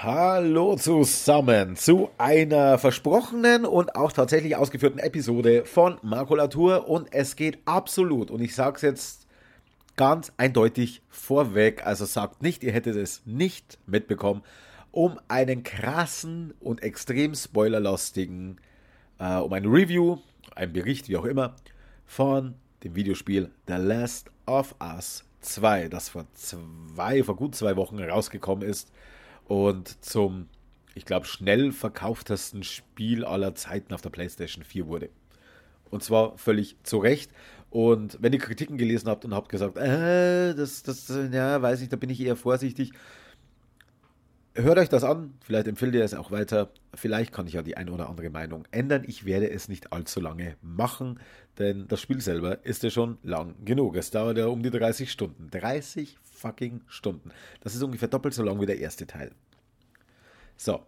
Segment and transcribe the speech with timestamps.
[0.00, 7.58] Hallo zusammen zu einer versprochenen und auch tatsächlich ausgeführten Episode von Makulatur und es geht
[7.64, 9.26] absolut und ich sage es jetzt
[9.96, 14.44] ganz eindeutig vorweg, also sagt nicht, ihr hättet es nicht mitbekommen,
[14.92, 18.60] um einen krassen und extrem spoilerlastigen,
[19.18, 20.18] äh, um ein Review,
[20.54, 21.56] ein Bericht, wie auch immer,
[22.06, 22.54] von
[22.84, 28.62] dem Videospiel The Last of Us 2, das vor zwei, vor gut zwei Wochen rausgekommen
[28.62, 28.92] ist
[29.48, 30.46] und zum,
[30.94, 35.08] ich glaube, schnell verkauftesten Spiel aller Zeiten auf der PlayStation 4 wurde.
[35.90, 37.32] Und zwar völlig zu Recht.
[37.70, 41.88] Und wenn ihr Kritiken gelesen habt und habt gesagt, äh, das, das, ja, weiß ich,
[41.88, 42.92] da bin ich eher vorsichtig.
[44.54, 46.70] Hört euch das an, vielleicht empfiehlt ihr es auch weiter.
[46.94, 49.04] Vielleicht kann ich ja die eine oder andere Meinung ändern.
[49.06, 51.20] Ich werde es nicht allzu lange machen,
[51.58, 53.96] denn das Spiel selber ist ja schon lang genug.
[53.96, 55.48] Es dauert ja um die 30 Stunden.
[55.50, 57.30] 30 fucking Stunden.
[57.60, 59.32] Das ist ungefähr doppelt so lang wie der erste Teil.
[60.56, 60.80] So.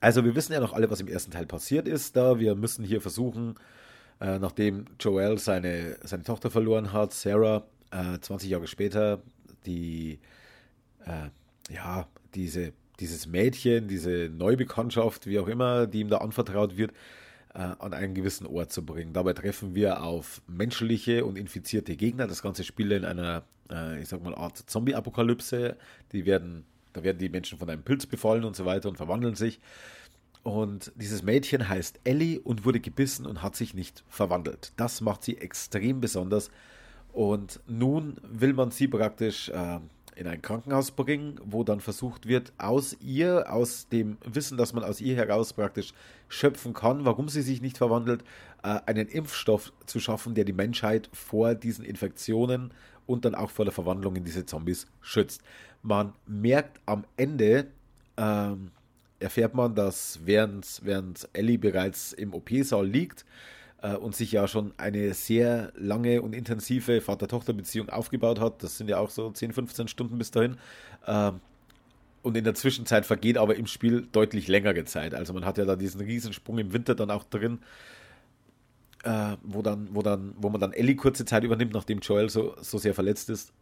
[0.00, 2.38] Also wir wissen ja noch alle, was im ersten Teil passiert ist da.
[2.38, 3.54] Wir müssen hier versuchen,
[4.20, 9.22] äh, nachdem Joel seine, seine Tochter verloren hat, Sarah, äh, 20 Jahre später,
[9.66, 10.18] die,
[11.06, 11.30] äh,
[11.72, 16.92] ja, diese, dieses Mädchen, diese Neubekanntschaft, wie auch immer, die ihm da anvertraut wird,
[17.54, 19.12] äh, an einen gewissen Ort zu bringen.
[19.12, 22.26] Dabei treffen wir auf menschliche und infizierte Gegner.
[22.26, 25.76] Das ganze Spiel in einer, äh, ich sag mal, Art Zombie-Apokalypse.
[26.12, 29.34] Die werden, da werden die Menschen von einem Pilz befallen und so weiter und verwandeln
[29.36, 29.60] sich.
[30.42, 34.72] Und dieses Mädchen heißt Ellie und wurde gebissen und hat sich nicht verwandelt.
[34.76, 36.50] Das macht sie extrem besonders.
[37.12, 39.78] Und nun will man sie praktisch äh,
[40.16, 44.84] in ein Krankenhaus bringen, wo dann versucht wird, aus ihr, aus dem Wissen, das man
[44.84, 45.92] aus ihr heraus praktisch
[46.28, 48.22] schöpfen kann, warum sie sich nicht verwandelt,
[48.62, 52.72] äh, einen Impfstoff zu schaffen, der die Menschheit vor diesen Infektionen
[53.06, 55.42] und dann auch vor der Verwandlung in diese Zombies schützt.
[55.82, 57.66] Man merkt am Ende,
[58.16, 58.70] ähm,
[59.20, 63.24] erfährt man, dass während, während Ellie bereits im OP-Saal liegt,
[63.92, 68.62] und sich ja schon eine sehr lange und intensive Vater-Tochter-Beziehung aufgebaut hat.
[68.62, 70.56] Das sind ja auch so 10, 15 Stunden bis dahin.
[71.06, 71.40] Ähm,
[72.22, 75.14] und in der Zwischenzeit vergeht aber im Spiel deutlich längere Zeit.
[75.14, 77.58] Also man hat ja da diesen Riesensprung im Winter dann auch drin,
[79.02, 82.54] äh, wo, dann, wo, dann, wo man dann Ellie kurze Zeit übernimmt, nachdem Joel so,
[82.62, 83.52] so sehr verletzt ist.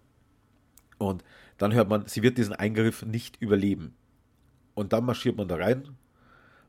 [0.99, 1.25] Und
[1.59, 3.97] dann hört man, sie wird diesen Eingriff nicht überleben.
[4.75, 5.89] Und dann marschiert man da rein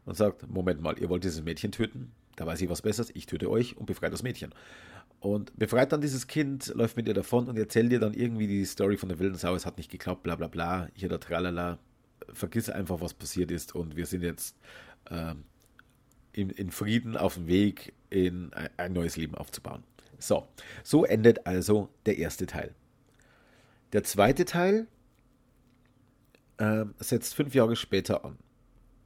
[0.06, 2.12] und sagt, Moment mal, ihr wollt dieses Mädchen töten?
[2.36, 4.54] Da weiß ich was Besseres, ich töte euch und befreie das Mädchen.
[5.20, 8.66] Und befreit dann dieses Kind, läuft mit ihr davon und erzählt ihr dann irgendwie die
[8.66, 11.80] Story von der wilden Sau, es hat nicht geklappt, bla bla bla, hier der Tralala.
[12.34, 14.58] Vergiss einfach, was passiert ist und wir sind jetzt
[15.10, 15.36] äh,
[16.34, 19.84] in, in, Frieden auf dem Weg, in ein, neues Leben aufzubauen.
[20.20, 20.48] So,
[20.84, 22.74] so endet also der erste Teil.
[23.92, 24.88] Der zweite Teil
[26.58, 28.38] äh, setzt fünf Jahre später an.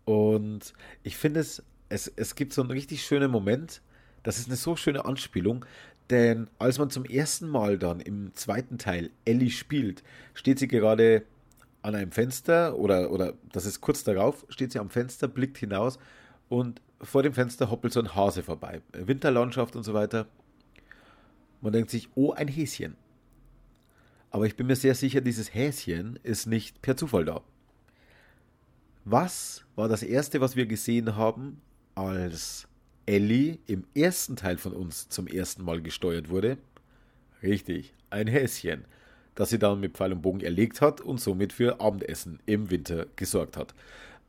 [0.06, 0.74] Und
[1.04, 3.82] ich finde es es, es gibt so einen richtig schönen Moment.
[4.24, 5.66] Das ist eine so schöne Anspielung,
[6.10, 10.04] denn als man zum ersten Mal dann im zweiten Teil Ellie spielt,
[10.34, 11.24] steht sie gerade
[11.82, 16.00] an einem Fenster oder, oder das ist kurz darauf, steht sie am Fenster, blickt hinaus
[16.50, 18.82] und vor dem Fenster hoppelt so ein Hase vorbei.
[18.92, 20.28] Winterlandschaft und so weiter.
[21.62, 22.96] Man denkt sich, oh, ein Häschen.
[24.32, 27.42] Aber ich bin mir sehr sicher, dieses Häschen ist nicht per Zufall da.
[29.06, 31.62] Was war das erste, was wir gesehen haben,
[31.98, 32.68] als
[33.06, 36.58] Ellie im ersten Teil von uns zum ersten Mal gesteuert wurde?
[37.42, 38.86] Richtig, ein Häschen,
[39.36, 43.08] das sie dann mit Pfeil und Bogen erlegt hat und somit für Abendessen im Winter
[43.16, 43.74] gesorgt hat.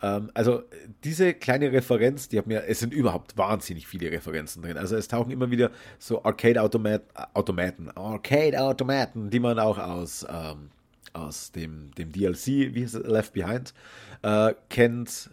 [0.00, 0.62] Ähm, also
[1.04, 4.78] diese kleine Referenz, die hat mir, es sind überhaupt wahnsinnig viele Referenzen drin.
[4.78, 10.70] Also es tauchen immer wieder so Arcade-Automaten, Arcade-Automaten, die man auch aus, ähm,
[11.12, 13.74] aus dem, dem DLC, wie heißt es, Left Behind,
[14.22, 15.30] äh, kennt,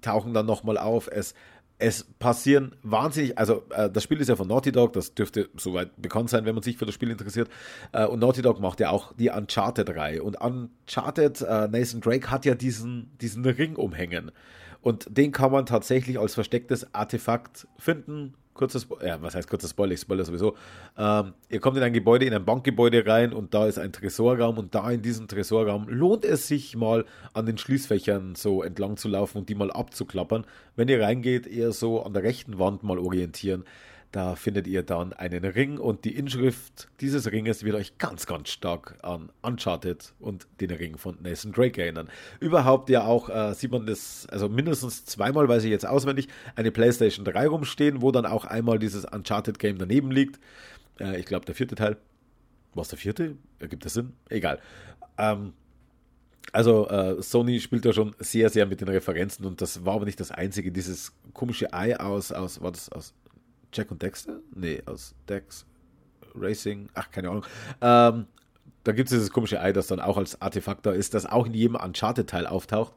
[0.00, 1.08] tauchen dann nochmal auf.
[1.10, 1.34] Es,
[1.78, 5.90] es passieren wahnsinnig, also äh, das Spiel ist ja von Naughty Dog, das dürfte soweit
[6.00, 7.48] bekannt sein, wenn man sich für das Spiel interessiert.
[7.92, 10.22] Äh, und Naughty Dog macht ja auch die Uncharted-Reihe.
[10.22, 14.32] Und Uncharted, äh, Nathan Drake hat ja diesen, diesen Ring umhängen.
[14.80, 19.92] Und den kann man tatsächlich als verstecktes Artefakt finden kurzes, ja, was heißt kurzer Spoiler,
[19.92, 20.56] ich spoilere sowieso.
[20.98, 24.58] Ähm, ihr kommt in ein Gebäude, in ein Bankgebäude rein und da ist ein Tresorraum
[24.58, 29.08] und da in diesem Tresorraum lohnt es sich mal an den Schließfächern so entlang zu
[29.08, 30.44] laufen und die mal abzuklappern.
[30.76, 33.64] Wenn ihr reingeht, eher so an der rechten Wand mal orientieren.
[34.10, 38.48] Da findet ihr dann einen Ring und die Inschrift dieses Ringes wird euch ganz, ganz
[38.48, 42.08] stark an Uncharted und den Ring von Nathan Drake erinnern.
[42.40, 46.70] Überhaupt ja auch äh, sieht man das, also mindestens zweimal, weiß ich jetzt auswendig, eine
[46.70, 50.40] PlayStation 3 rumstehen, wo dann auch einmal dieses Uncharted Game daneben liegt.
[50.98, 51.98] Äh, ich glaube, der vierte Teil.
[52.74, 53.36] Was der vierte?
[53.58, 54.14] Ergibt das Sinn?
[54.30, 54.58] Egal.
[55.18, 55.52] Ähm,
[56.52, 60.06] Also äh, Sony spielt da schon sehr, sehr mit den Referenzen und das war aber
[60.06, 60.72] nicht das einzige.
[60.72, 63.12] Dieses komische Ei aus, aus war das aus
[63.72, 64.40] Jack und Dexter?
[64.54, 65.66] Nee, aus Dex
[66.34, 67.44] Racing, ach, keine Ahnung.
[67.80, 68.26] Ähm,
[68.84, 71.46] da gibt es dieses komische Ei, das dann auch als Artefakt da ist, das auch
[71.46, 72.94] in jedem Uncharted-Teil auftaucht.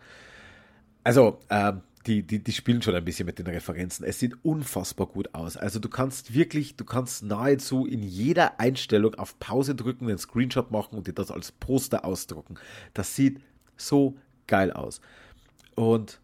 [1.04, 4.06] Also, ähm, die, die, die spielen schon ein bisschen mit den Referenzen.
[4.06, 5.56] Es sieht unfassbar gut aus.
[5.58, 10.72] Also du kannst wirklich, du kannst nahezu in jeder Einstellung auf Pause drücken, einen Screenshot
[10.72, 12.56] machen und dir das als Poster ausdrucken.
[12.94, 13.42] Das sieht
[13.78, 15.02] so geil aus.
[15.76, 16.20] Und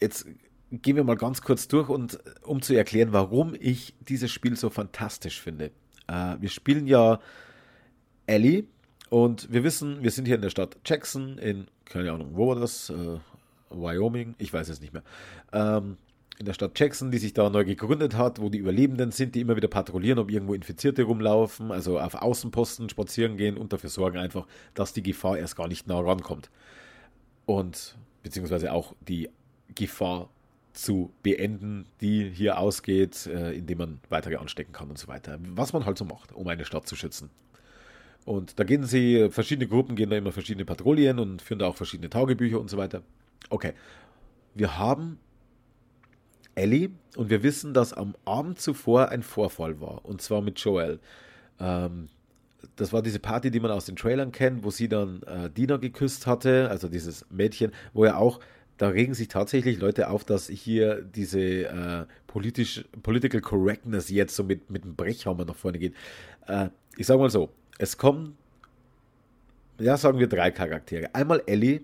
[0.00, 0.26] jetzt
[0.70, 4.70] gehen wir mal ganz kurz durch und um zu erklären, warum ich dieses Spiel so
[4.70, 5.72] fantastisch finde.
[6.06, 7.20] Äh, wir spielen ja
[8.26, 8.64] Ellie
[9.08, 12.56] und wir wissen, wir sind hier in der Stadt Jackson in, keine Ahnung, wo war
[12.56, 12.90] das?
[12.90, 13.18] Äh,
[13.70, 15.04] Wyoming, ich weiß es nicht mehr.
[15.52, 15.96] Ähm,
[16.38, 19.42] in der Stadt Jackson, die sich da neu gegründet hat, wo die Überlebenden sind, die
[19.42, 24.16] immer wieder patrouillieren, ob irgendwo Infizierte rumlaufen, also auf Außenposten spazieren gehen und dafür sorgen
[24.16, 26.50] einfach, dass die Gefahr erst gar nicht nah rankommt.
[27.44, 29.28] Und beziehungsweise auch die
[29.74, 30.30] Gefahr
[30.72, 35.38] zu beenden, die hier ausgeht, äh, indem man weitere anstecken kann und so weiter.
[35.54, 37.30] Was man halt so macht, um eine Stadt zu schützen.
[38.24, 41.76] Und da gehen sie, verschiedene Gruppen gehen da immer verschiedene Patrouillen und führen da auch
[41.76, 43.02] verschiedene Tagebücher und so weiter.
[43.48, 43.72] Okay,
[44.54, 45.18] wir haben
[46.54, 51.00] Ellie und wir wissen, dass am Abend zuvor ein Vorfall war und zwar mit Joel.
[51.58, 52.08] Ähm,
[52.76, 55.78] das war diese Party, die man aus den Trailern kennt, wo sie dann äh, Dina
[55.78, 58.40] geküsst hatte, also dieses Mädchen, wo er auch,
[58.80, 64.42] da regen sich tatsächlich Leute auf, dass hier diese äh, politisch, Political Correctness jetzt so
[64.42, 65.92] mit, mit dem Brechhammer nach vorne geht.
[66.46, 68.38] Äh, ich sag mal so, es kommen,
[69.78, 71.14] ja, sagen wir drei Charaktere.
[71.14, 71.82] Einmal Ellie,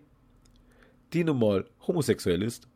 [1.13, 2.67] die nun mal homosexuell ist,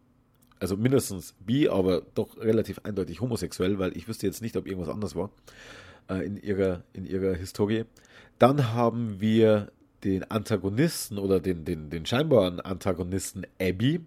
[0.58, 4.92] also mindestens bi, aber doch relativ eindeutig homosexuell, weil ich wüsste jetzt nicht, ob irgendwas
[4.92, 5.30] anders war
[6.10, 7.86] äh, in, ihrer, in ihrer Historie.
[8.38, 9.72] Dann haben wir
[10.04, 14.00] den Antagonisten oder den, den, den scheinbaren Antagonisten Abby,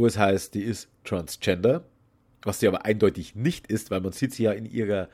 [0.00, 1.84] wo es heißt, die ist transgender,
[2.42, 5.08] was sie aber eindeutig nicht ist, weil man sieht sie ja in ihrer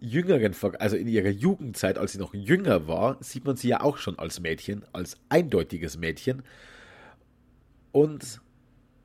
[0.00, 3.96] jüngeren, also in ihrer Jugendzeit, als sie noch jünger war, sieht man sie ja auch
[3.96, 6.42] schon als Mädchen, als eindeutiges Mädchen.
[7.92, 8.40] Und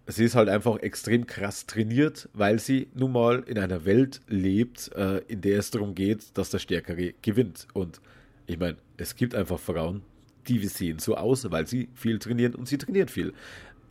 [0.07, 4.91] sie ist halt einfach extrem krass trainiert, weil sie nun mal in einer Welt lebt,
[4.95, 7.67] äh, in der es darum geht, dass der Stärkere gewinnt.
[7.73, 8.01] Und
[8.47, 10.01] ich meine, es gibt einfach Frauen,
[10.47, 13.33] die sehen so aus, weil sie viel trainieren und sie trainiert viel.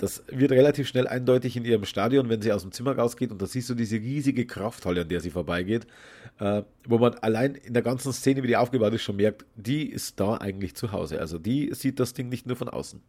[0.01, 3.43] Das wird relativ schnell eindeutig in ihrem Stadion, wenn sie aus dem Zimmer rausgeht und
[3.43, 5.87] da siehst du diese riesige Krafthalle, an der sie vorbeigeht,
[6.39, 9.85] äh, wo man allein in der ganzen Szene, wie die aufgebaut ist, schon merkt, die
[9.85, 11.21] ist da eigentlich zu Hause.
[11.21, 13.03] Also die sieht das Ding nicht nur von außen.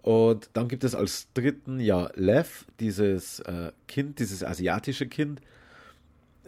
[0.00, 5.42] Und dann gibt es als dritten ja Lev, dieses äh, Kind, dieses asiatische Kind,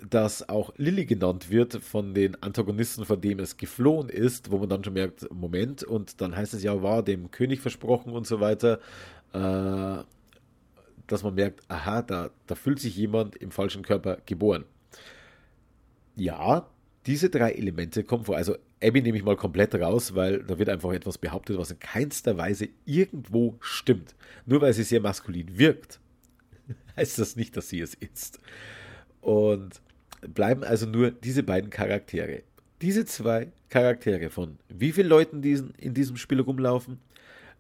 [0.09, 4.71] das auch Lilly genannt wird von den Antagonisten, von dem es geflohen ist, wo man
[4.71, 8.41] dann schon merkt, Moment, und dann heißt es ja, war dem König versprochen und so
[8.41, 8.81] weiter,
[9.33, 10.05] äh,
[11.07, 14.65] dass man merkt, aha, da, da fühlt sich jemand im falschen Körper geboren.
[16.17, 16.69] Ja,
[17.07, 18.37] diese drei Elemente kommen vor.
[18.37, 21.79] Also Abby nehme ich mal komplett raus, weil da wird einfach etwas behauptet, was in
[21.79, 24.15] keinster Weise irgendwo stimmt.
[24.47, 26.01] Nur weil sie sehr maskulin wirkt,
[26.97, 28.41] heißt das nicht, dass sie es ist.
[29.21, 29.81] Und
[30.21, 32.43] bleiben also nur diese beiden Charaktere.
[32.81, 36.99] Diese zwei Charaktere von wie vielen Leuten diesen, in diesem Spiel rumlaufen.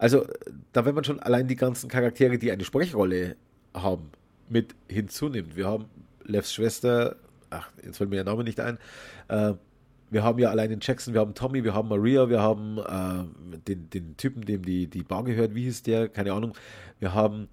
[0.02, 0.26] Also,
[0.72, 3.36] da wenn man schon allein die ganzen Charaktere, die eine Sprechrolle
[3.72, 4.10] haben,
[4.48, 5.54] mit hinzunimmt.
[5.54, 5.84] Wir haben
[6.24, 7.14] Levs Schwester,
[7.50, 8.78] ach, jetzt fällt mir der Name nicht ein,
[9.28, 9.52] äh,
[10.10, 13.58] wir haben ja allein den Jackson, wir haben Tommy, wir haben Maria, wir haben äh,
[13.68, 16.08] den, den Typen, dem die, die Bar gehört, wie hieß der?
[16.08, 16.54] Keine Ahnung.
[16.98, 17.46] Wir haben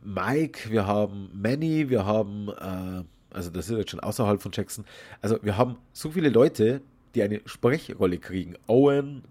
[0.00, 3.02] Mike, wir haben Manny, wir haben, äh,
[3.34, 4.84] also das ist jetzt schon außerhalb von Jackson.
[5.20, 6.80] Also wir haben so viele Leute,
[7.16, 8.54] die eine Sprechrolle kriegen.
[8.68, 9.24] Owen,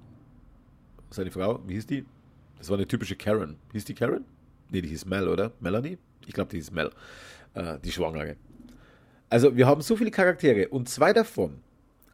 [1.09, 2.05] seine Frau, wie hieß die?
[2.57, 3.57] Das war eine typische Karen.
[3.73, 4.25] Hieß die Karen?
[4.69, 5.51] Nee, die hieß Mel, oder?
[5.59, 5.97] Melanie?
[6.25, 6.91] Ich glaube, die hieß Mel.
[7.53, 8.35] Äh, die Schwangere.
[9.29, 11.61] Also wir haben so viele Charaktere und zwei davon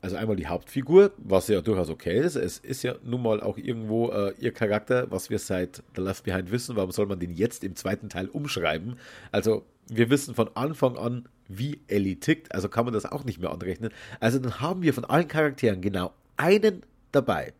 [0.03, 2.35] also einmal die Hauptfigur, was ja durchaus okay ist.
[2.35, 6.25] Es ist ja nun mal auch irgendwo äh, ihr Charakter, was wir seit The Left
[6.25, 6.75] Behind wissen.
[6.75, 8.97] Warum soll man den jetzt im zweiten Teil umschreiben?
[9.31, 13.39] Also wir wissen von Anfang an, wie Ellie tickt, also kann man das auch nicht
[13.39, 13.91] mehr anrechnen.
[14.19, 16.81] Also dann haben wir von allen Charakteren genau einen
[17.13, 17.53] dabei.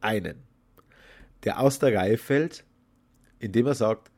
[0.00, 0.42] Einen.
[1.46, 2.64] Der aus der Reihe fällt,
[3.38, 4.10] indem er sagt,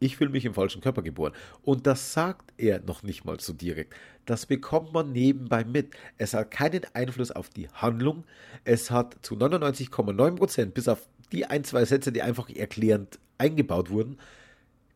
[0.00, 1.32] ich fühle mich im falschen Körper geboren.
[1.62, 3.94] Und das sagt er noch nicht mal so direkt.
[4.26, 5.94] Das bekommt man nebenbei mit.
[6.18, 8.24] Es hat keinen Einfluss auf die Handlung.
[8.64, 14.18] Es hat zu 99,9% bis auf die ein, zwei Sätze, die einfach erklärend eingebaut wurden,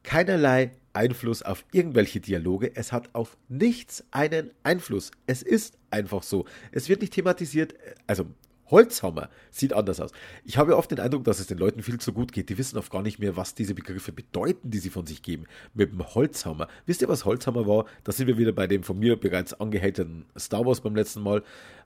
[0.03, 2.75] keinerlei Einfluss auf irgendwelche Dialoge.
[2.75, 5.11] Es hat auf nichts einen Einfluss.
[5.27, 6.47] Es ist einfach so.
[6.73, 7.75] Es wird nicht thematisiert,
[8.07, 8.27] also
[8.71, 10.13] Holzhammer sieht anders aus.
[10.45, 12.49] Ich habe oft den Eindruck, dass es den Leuten viel zu gut geht.
[12.49, 15.45] Die wissen oft gar nicht mehr, was diese Begriffe bedeuten, die sie von sich geben.
[15.75, 16.69] Mit dem Holzhammer.
[16.85, 17.87] Wisst ihr, was Holzhammer war?
[18.05, 21.43] Da sind wir wieder bei dem von mir bereits angehateten Star Wars beim letzten Mal.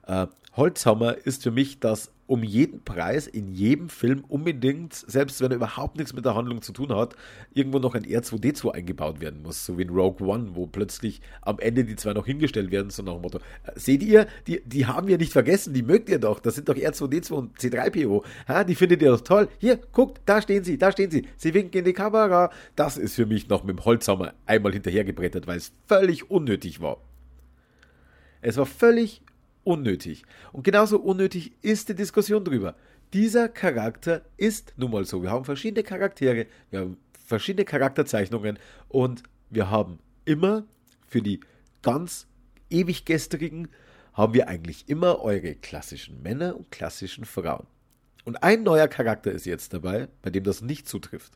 [0.07, 5.51] Äh, Holzhammer ist für mich das um jeden Preis in jedem Film unbedingt, selbst wenn
[5.51, 7.13] er überhaupt nichts mit der Handlung zu tun hat,
[7.53, 9.65] irgendwo noch ein R2D2 eingebaut werden muss.
[9.65, 13.03] So wie in Rogue One, wo plötzlich am Ende die zwei noch hingestellt werden, so
[13.03, 16.19] nach dem Motto, äh, seht ihr, die, die haben wir nicht vergessen, die mögt ihr
[16.19, 19.49] doch, das sind doch R2D2 und C3PO, ha, die findet ihr doch toll.
[19.57, 22.49] Hier, guckt, da stehen sie, da stehen sie, sie winken in die Kamera.
[22.77, 26.97] Das ist für mich noch mit dem Holzhammer einmal hinterhergebrettert, weil es völlig unnötig war.
[28.41, 29.21] Es war völlig
[29.63, 30.23] unnötig.
[30.51, 32.75] Und genauso unnötig ist die Diskussion darüber.
[33.13, 35.21] Dieser Charakter ist nun mal so.
[35.21, 40.65] Wir haben verschiedene Charaktere, wir haben verschiedene Charakterzeichnungen und wir haben immer
[41.07, 41.41] für die
[41.81, 42.27] ganz
[42.69, 43.67] ewig gestrigen
[44.13, 47.67] haben wir eigentlich immer eure klassischen Männer und klassischen Frauen.
[48.23, 51.33] Und ein neuer Charakter ist jetzt dabei, bei dem das nicht zutrifft.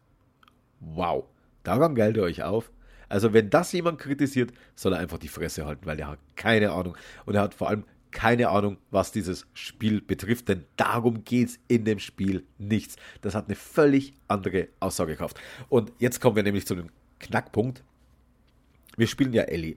[0.79, 1.25] Wow,
[1.63, 2.71] daran geilt ihr euch auf.
[3.07, 6.71] Also wenn das jemand kritisiert, soll er einfach die Fresse halten, weil er hat keine
[6.71, 6.97] Ahnung.
[7.25, 11.59] Und er hat vor allem keine Ahnung, was dieses Spiel betrifft, denn darum geht es
[11.67, 12.95] in dem Spiel nichts.
[13.21, 15.37] Das hat eine völlig andere Aussagekraft.
[15.67, 16.87] Und jetzt kommen wir nämlich zu dem
[17.19, 17.83] Knackpunkt.
[18.95, 19.75] Wir spielen ja Ellie.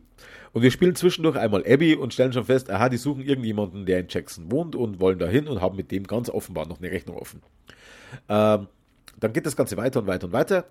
[0.53, 3.99] Und wir spielen zwischendurch einmal Abby und stellen schon fest, aha, die suchen irgendjemanden, der
[3.99, 7.17] in Jackson wohnt und wollen dahin und haben mit dem ganz offenbar noch eine Rechnung
[7.17, 7.43] offen.
[8.29, 8.69] Ähm,
[9.19, 10.71] dann geht das Ganze weiter und weiter und weiter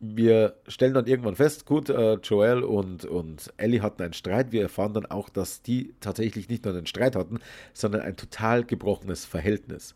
[0.00, 4.50] wir stellen dann irgendwann fest, gut, äh, Joel und, und Ellie hatten einen Streit.
[4.50, 7.38] Wir erfahren dann auch, dass die tatsächlich nicht nur einen Streit hatten,
[7.74, 9.94] sondern ein total gebrochenes Verhältnis.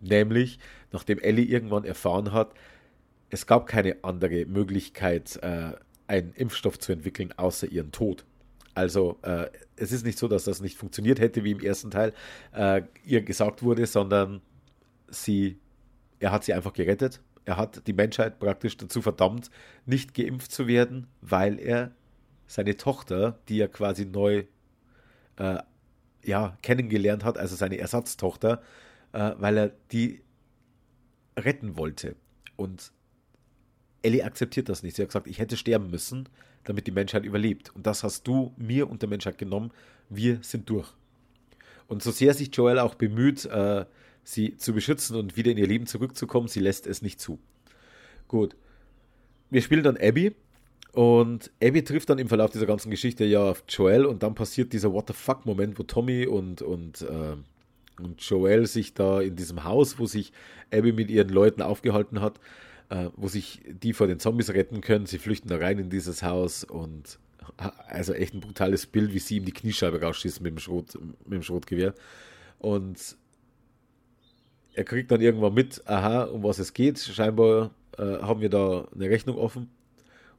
[0.00, 0.60] Nämlich,
[0.92, 2.54] nachdem Ellie irgendwann erfahren hat,
[3.28, 5.72] es gab keine andere Möglichkeit, äh,
[6.06, 8.24] einen Impfstoff zu entwickeln, außer ihren Tod.
[8.74, 12.12] Also äh, es ist nicht so, dass das nicht funktioniert hätte, wie im ersten Teil
[12.52, 14.42] äh, ihr gesagt wurde, sondern
[15.08, 15.58] sie,
[16.20, 19.50] er hat sie einfach gerettet er hat die Menschheit praktisch dazu verdammt,
[19.86, 21.92] nicht geimpft zu werden, weil er
[22.46, 24.44] seine Tochter, die er quasi neu
[25.36, 25.58] äh,
[26.22, 28.62] ja, kennengelernt hat, also seine Ersatztochter,
[29.12, 30.22] äh, weil er die
[31.36, 32.16] retten wollte.
[32.56, 32.92] Und
[34.02, 34.96] Ellie akzeptiert das nicht.
[34.96, 36.28] Sie hat gesagt, ich hätte sterben müssen,
[36.64, 37.74] damit die Menschheit überlebt.
[37.74, 39.72] Und das hast du mir und der Menschheit genommen.
[40.08, 40.88] Wir sind durch.
[41.88, 43.84] Und so sehr sich Joel auch bemüht, äh,
[44.24, 46.48] sie zu beschützen und wieder in ihr Leben zurückzukommen.
[46.48, 47.38] Sie lässt es nicht zu.
[48.26, 48.56] Gut.
[49.50, 50.34] Wir spielen dann Abby
[50.92, 54.72] und Abby trifft dann im Verlauf dieser ganzen Geschichte ja auf Joel und dann passiert
[54.72, 57.36] dieser What the fuck-Moment, wo Tommy und, und, äh,
[58.02, 60.32] und Joel sich da in diesem Haus, wo sich
[60.72, 62.40] Abby mit ihren Leuten aufgehalten hat,
[62.90, 65.06] äh, wo sich die vor den Zombies retten können.
[65.06, 67.18] Sie flüchten da rein in dieses Haus und
[67.88, 71.32] also echt ein brutales Bild, wie sie ihm die Kniescheibe rausschießen mit dem, Schrot, mit
[71.32, 71.94] dem Schrotgewehr.
[72.58, 73.16] Und
[74.74, 76.98] er kriegt dann irgendwann mit, aha, um was es geht.
[76.98, 79.62] Scheinbar äh, haben wir da eine Rechnung offen.
[79.62, 79.70] Und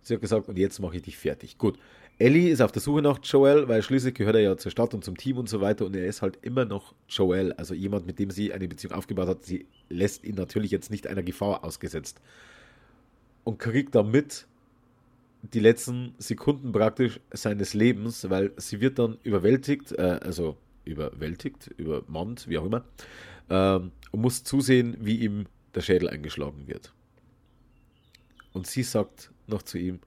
[0.02, 1.58] sie hat gesagt, und jetzt mache ich dich fertig.
[1.58, 1.80] Gut.
[2.18, 5.04] Ellie ist auf der Suche nach Joel, weil schließlich gehört er ja zur Stadt und
[5.04, 8.20] zum Team und so weiter und er ist halt immer noch Joel, also jemand, mit
[8.20, 9.44] dem sie eine Beziehung aufgebaut hat.
[9.44, 12.22] Sie lässt ihn natürlich jetzt nicht einer Gefahr ausgesetzt
[13.44, 14.48] und kriegt damit
[15.54, 22.48] die letzten Sekunden praktisch seines Lebens, weil sie wird dann überwältigt, äh, also überwältigt, übermannt,
[22.48, 22.86] wie auch immer,
[23.50, 26.94] ähm, und muss zusehen, wie ihm der Schädel eingeschlagen wird.
[28.54, 30.00] Und sie sagt noch zu ihm,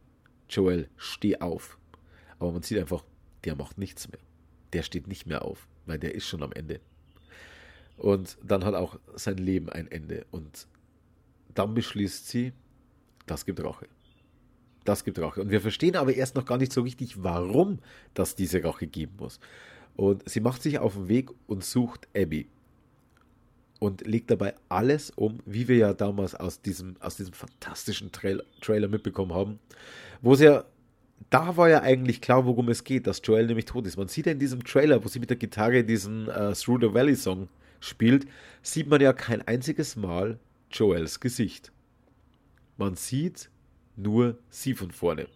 [0.49, 1.79] Joel, steh auf.
[2.39, 3.05] Aber man sieht einfach,
[3.45, 4.21] der macht nichts mehr.
[4.73, 6.81] Der steht nicht mehr auf, weil der ist schon am Ende.
[7.97, 10.27] Und dann hat auch sein Leben ein Ende.
[10.31, 10.67] Und
[11.55, 12.53] dann beschließt sie,
[13.27, 13.89] das gibt Rache.
[14.85, 15.43] Das gibt Rache.
[15.43, 17.81] Und wir verstehen aber erst noch gar nicht so richtig, warum
[18.15, 19.41] das diese Rache geben muss.
[19.99, 22.47] Und sie macht sich auf den Weg und sucht Abby
[23.81, 28.45] und legt dabei alles um, wie wir ja damals aus diesem, aus diesem fantastischen Trail,
[28.61, 29.59] Trailer mitbekommen haben,
[30.23, 30.65] wo es ja,
[31.31, 33.97] da war ja eigentlich klar, worum es geht, dass Joel nämlich tot ist.
[33.97, 36.95] Man sieht ja in diesem Trailer, wo sie mit der Gitarre diesen uh, Through the
[36.95, 37.49] Valley Song
[37.81, 38.25] spielt,
[38.63, 40.39] sieht man ja kein einziges Mal
[40.71, 41.73] Joels Gesicht.
[42.77, 43.51] Man sieht
[43.99, 45.27] nur sie von vorne.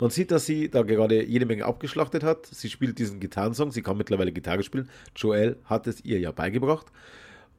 [0.00, 2.46] Man sieht, dass sie da gerade jede Menge abgeschlachtet hat.
[2.46, 4.88] Sie spielt diesen Gitarrensong, sie kann mittlerweile Gitarre spielen.
[5.16, 6.86] Joel hat es ihr ja beigebracht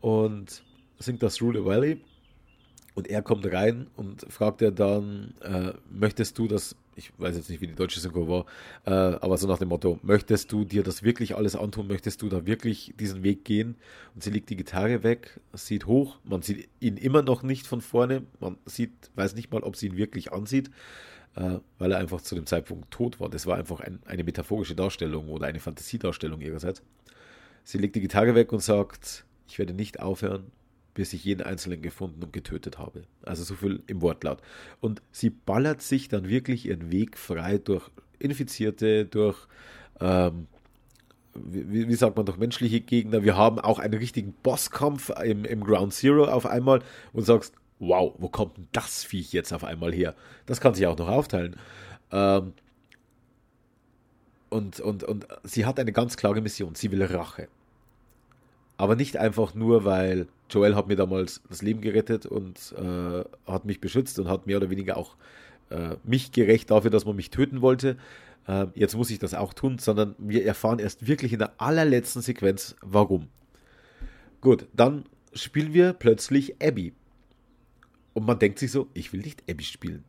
[0.01, 0.63] und
[0.99, 2.01] singt das the Valley.
[2.95, 7.49] Und er kommt rein und fragt er dann, äh, möchtest du das, ich weiß jetzt
[7.49, 8.45] nicht, wie die deutsche Synchro war,
[8.85, 12.29] äh, aber so nach dem Motto, möchtest du dir das wirklich alles antun, möchtest du
[12.29, 13.75] da wirklich diesen Weg gehen?
[14.13, 17.81] Und sie legt die Gitarre weg, sieht hoch, man sieht ihn immer noch nicht von
[17.81, 20.71] vorne, man sieht, weiß nicht mal, ob sie ihn wirklich ansieht,
[21.35, 23.27] äh, weil er einfach zu dem Zeitpunkt tot war.
[23.27, 26.81] Das war einfach ein, eine metaphorische Darstellung oder eine Fantasiedarstellung ihrerseits.
[27.65, 30.51] Sie legt die Gitarre weg und sagt, ich werde nicht aufhören,
[30.95, 33.03] bis ich jeden Einzelnen gefunden und getötet habe.
[33.21, 34.39] Also so viel im Wortlaut.
[34.79, 39.37] Und sie ballert sich dann wirklich ihren Weg frei durch Infizierte, durch,
[39.99, 40.47] ähm,
[41.35, 43.23] wie, wie, sagt man, durch menschliche Gegner.
[43.23, 48.15] Wir haben auch einen richtigen Bosskampf im, im Ground Zero auf einmal und sagst, wow,
[48.17, 50.15] wo kommt denn das Viech jetzt auf einmal her?
[50.45, 51.57] Das kann sich auch noch aufteilen.
[52.11, 52.53] Ähm,
[54.49, 56.73] und, und, und sie hat eine ganz klare Mission.
[56.73, 57.49] Sie will Rache.
[58.77, 63.65] Aber nicht einfach nur, weil Joel hat mir damals das Leben gerettet und äh, hat
[63.65, 65.15] mich beschützt und hat mehr oder weniger auch
[65.69, 67.97] äh, mich gerecht dafür, dass man mich töten wollte.
[68.47, 72.21] Äh, jetzt muss ich das auch tun, sondern wir erfahren erst wirklich in der allerletzten
[72.21, 73.27] Sequenz, warum.
[74.41, 76.93] Gut, dann spielen wir plötzlich Abby.
[78.13, 80.03] Und man denkt sich so, ich will nicht Abby spielen.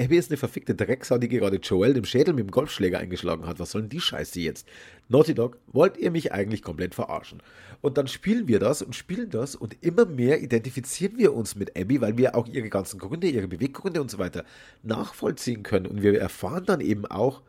[0.00, 3.58] Abby ist eine verfickte Drecksau, die gerade Joel dem Schädel mit dem Golfschläger eingeschlagen hat.
[3.58, 4.68] Was soll denn die Scheiße jetzt?
[5.08, 7.42] Naughty Dog, wollt ihr mich eigentlich komplett verarschen?
[7.80, 11.76] Und dann spielen wir das und spielen das und immer mehr identifizieren wir uns mit
[11.76, 14.44] Abby, weil wir auch ihre ganzen Gründe, ihre Beweggründe und so weiter
[14.84, 15.86] nachvollziehen können.
[15.86, 17.42] Und wir erfahren dann eben auch,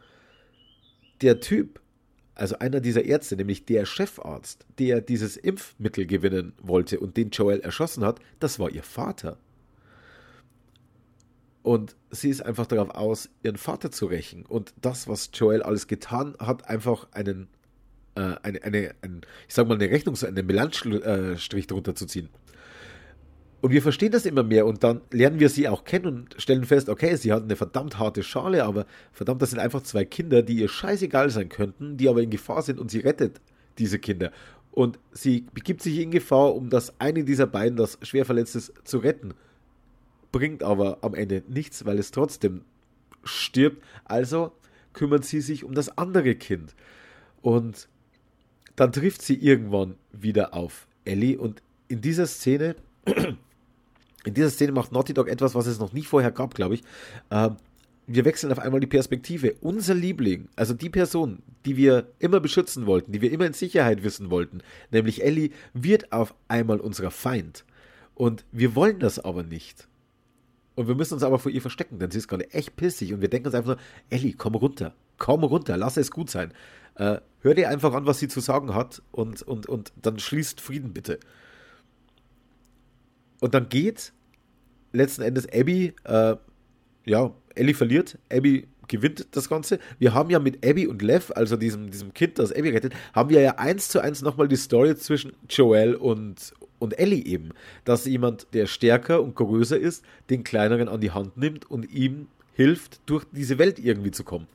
[1.21, 1.79] der Typ,
[2.33, 7.59] also einer dieser Ärzte, nämlich der Chefarzt, der dieses Impfmittel gewinnen wollte und den Joel
[7.59, 9.37] erschossen hat, das war ihr Vater.
[11.61, 14.45] Und sie ist einfach darauf aus, ihren Vater zu rächen.
[14.45, 17.47] Und das, was Joel alles getan hat, einfach einen,
[18.15, 22.29] äh, eine, eine, ein, ich sag mal, eine Rechnung, einen Melangestrich drunter zu ziehen.
[23.61, 26.63] Und wir verstehen das immer mehr und dann lernen wir sie auch kennen und stellen
[26.63, 30.43] fest, okay, sie hat eine verdammt harte Schale, aber verdammt, das sind einfach zwei Kinder,
[30.43, 33.41] die ihr scheißegal sein könnten, die aber in Gefahr sind und sie rettet
[33.77, 34.31] diese Kinder.
[34.71, 38.73] Und sie begibt sich in Gefahr, um das eine dieser beiden, das schwer verletzt ist,
[38.85, 39.33] zu retten
[40.31, 42.61] bringt aber am Ende nichts, weil es trotzdem
[43.23, 43.83] stirbt.
[44.05, 44.51] Also
[44.93, 46.75] kümmert sie sich um das andere Kind.
[47.41, 47.87] Und
[48.75, 52.75] dann trifft sie irgendwann wieder auf Ellie und in dieser Szene,
[54.25, 56.83] in dieser Szene macht Naughty Dog etwas, was es noch nie vorher gab, glaube ich.
[57.29, 57.57] Ähm,
[58.07, 59.55] wir wechseln auf einmal die Perspektive.
[59.59, 64.03] Unser Liebling, also die Person, die wir immer beschützen wollten, die wir immer in Sicherheit
[64.03, 67.65] wissen wollten, nämlich Ellie, wird auf einmal unser Feind.
[68.15, 69.88] Und wir wollen das aber nicht.
[70.79, 73.13] Und wir müssen uns aber vor ihr verstecken, denn sie ist gerade echt pissig.
[73.13, 74.95] Und wir denken uns einfach nur, Ellie, komm runter.
[75.17, 76.53] Komm runter, lass es gut sein.
[76.95, 80.61] Äh, hör dir einfach an, was sie zu sagen hat und, und, und dann schließt
[80.61, 81.19] Frieden bitte.
[83.41, 84.13] Und dann geht
[84.93, 86.37] letzten Endes Abby, äh,
[87.05, 89.79] ja, Ellie verliert, Abby gewinnt das Ganze.
[89.97, 93.29] Wir haben ja mit Abby und Lev, also diesem, diesem Kind, das Abby rettet, haben
[93.29, 97.49] wir ja eins zu eins nochmal die Story zwischen Joel und, und Ellie eben,
[97.85, 102.27] dass jemand, der stärker und größer ist, den kleineren an die Hand nimmt und ihm
[102.53, 104.47] hilft, durch diese Welt irgendwie zu kommen.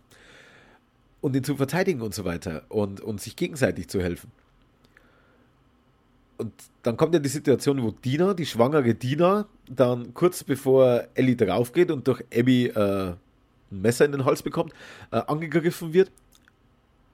[1.21, 4.31] Und ihn zu verteidigen und so weiter und, und sich gegenseitig zu helfen.
[6.37, 11.37] Und dann kommt ja die Situation, wo Dina, die schwangere Dina, dann kurz bevor Ellie
[11.37, 13.17] draufgeht und durch Abby äh, ein
[13.71, 14.73] Messer in den Hals bekommt,
[15.13, 16.11] äh, angegriffen wird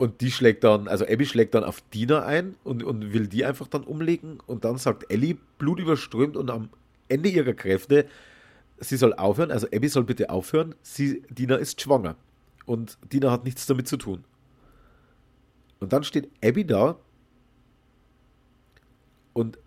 [0.00, 3.44] und die schlägt dann, also Abby schlägt dann auf Dina ein und, und will die
[3.44, 4.38] einfach dann umlegen.
[4.46, 6.70] Und dann sagt Ellie, blutüberströmt und am
[7.08, 8.06] Ende ihrer Kräfte,
[8.78, 10.74] sie soll aufhören, also Abby soll bitte aufhören.
[10.80, 12.16] Sie, Dina ist schwanger.
[12.64, 14.24] Und Dina hat nichts damit zu tun.
[15.80, 16.96] Und dann steht Abby da
[19.34, 19.58] und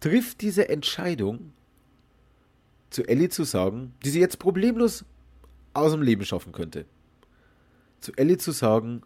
[0.00, 1.52] trifft diese Entscheidung,
[2.88, 5.04] zu Ellie zu sagen, die sie jetzt problemlos
[5.74, 6.86] aus dem Leben schaffen könnte.
[8.00, 9.02] Zu Ellie zu sagen,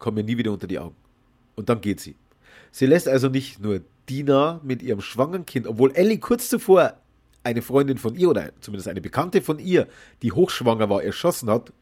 [0.00, 0.96] komm mir nie wieder unter die Augen.
[1.54, 2.16] Und dann geht sie.
[2.72, 6.94] Sie lässt also nicht nur Dina mit ihrem schwangeren Kind, obwohl Ellie kurz zuvor
[7.44, 9.86] eine Freundin von ihr oder zumindest eine Bekannte von ihr,
[10.22, 11.72] die hochschwanger war, erschossen hat.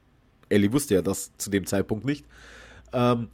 [0.48, 2.26] Ellie wusste ja das zu dem Zeitpunkt nicht.
[2.92, 3.28] Ähm,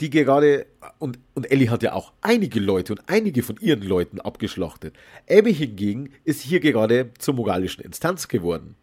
[0.00, 0.66] die gerade,
[0.98, 4.94] und, und Ellie hat ja auch einige Leute und einige von ihren Leuten abgeschlachtet.
[5.30, 8.74] Abby hingegen ist hier gerade zur moralischen Instanz geworden.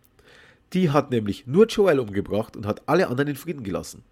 [0.73, 4.03] Die hat nämlich nur Joel umgebracht und hat alle anderen in Frieden gelassen.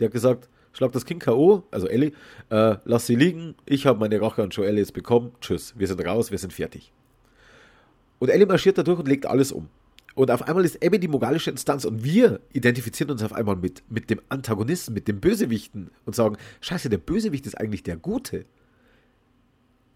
[0.00, 2.12] Der hat gesagt, schlag das Kind K.O., also Ellie,
[2.48, 6.04] äh, lass sie liegen, ich habe meine Rache an Joel jetzt bekommen, tschüss, wir sind
[6.04, 6.92] raus, wir sind fertig.
[8.18, 9.68] Und Ellie marschiert da durch und legt alles um.
[10.14, 13.82] Und auf einmal ist Abby die moralische Instanz und wir identifizieren uns auf einmal mit,
[13.88, 18.44] mit dem Antagonisten, mit dem Bösewichten und sagen, scheiße, der Bösewicht ist eigentlich der Gute.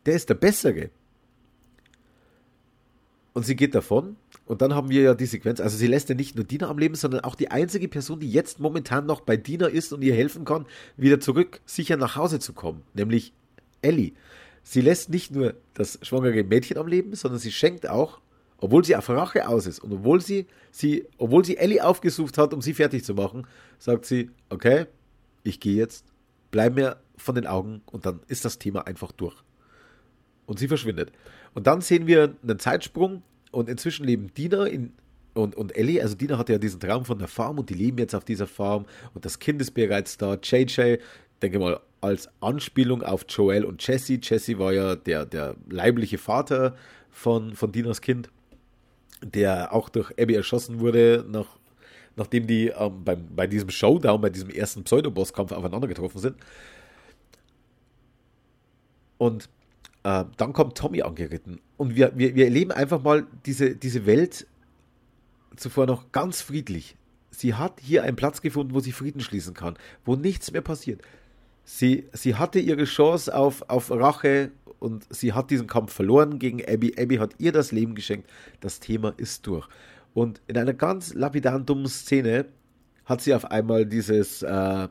[0.06, 0.90] Der ist der Bessere.
[3.34, 4.16] Und sie geht davon
[4.46, 6.78] und dann haben wir ja die Sequenz, also sie lässt ja nicht nur Dina am
[6.78, 10.14] Leben, sondern auch die einzige Person, die jetzt momentan noch bei Dina ist und ihr
[10.14, 10.66] helfen kann,
[10.96, 13.32] wieder zurück sicher nach Hause zu kommen, nämlich
[13.82, 14.12] Ellie.
[14.62, 18.20] Sie lässt nicht nur das schwangere Mädchen am Leben, sondern sie schenkt auch,
[18.58, 22.54] obwohl sie auf Rache aus ist und obwohl sie, sie, obwohl sie Ellie aufgesucht hat,
[22.54, 23.48] um sie fertig zu machen,
[23.80, 24.86] sagt sie, okay,
[25.42, 26.06] ich gehe jetzt,
[26.52, 29.34] bleib mir von den Augen und dann ist das Thema einfach durch.
[30.46, 31.10] Und sie verschwindet.
[31.54, 34.92] Und dann sehen wir einen Zeitsprung und inzwischen leben Dina in,
[35.34, 37.98] und, und Ellie, also Dina hatte ja diesen Traum von der Farm und die leben
[37.98, 40.34] jetzt auf dieser Farm und das Kind ist bereits da.
[40.40, 40.98] JJ,
[41.42, 44.18] denke mal, als Anspielung auf Joel und Jesse.
[44.22, 46.76] Jesse war ja der, der leibliche Vater
[47.10, 48.30] von, von Dinas Kind,
[49.22, 51.56] der auch durch Abby erschossen wurde, nach,
[52.16, 56.36] nachdem die ähm, beim, bei diesem Showdown, bei diesem ersten Pseudo-Bosskampf aufeinander getroffen sind.
[59.16, 59.48] Und
[60.04, 61.60] äh, dann kommt Tommy angeritten.
[61.76, 64.46] Und wir, wir, wir erleben einfach mal diese, diese Welt
[65.56, 66.96] zuvor noch ganz friedlich.
[67.30, 71.02] Sie hat hier einen Platz gefunden, wo sie Frieden schließen kann, wo nichts mehr passiert.
[71.64, 76.62] Sie, sie hatte ihre Chance auf, auf Rache und sie hat diesen Kampf verloren gegen
[76.64, 76.94] Abby.
[76.98, 78.28] Abby hat ihr das Leben geschenkt.
[78.60, 79.66] Das Thema ist durch.
[80.12, 82.46] Und in einer ganz lapidaren, dummen Szene
[83.06, 84.88] hat sie auf einmal dieses, äh,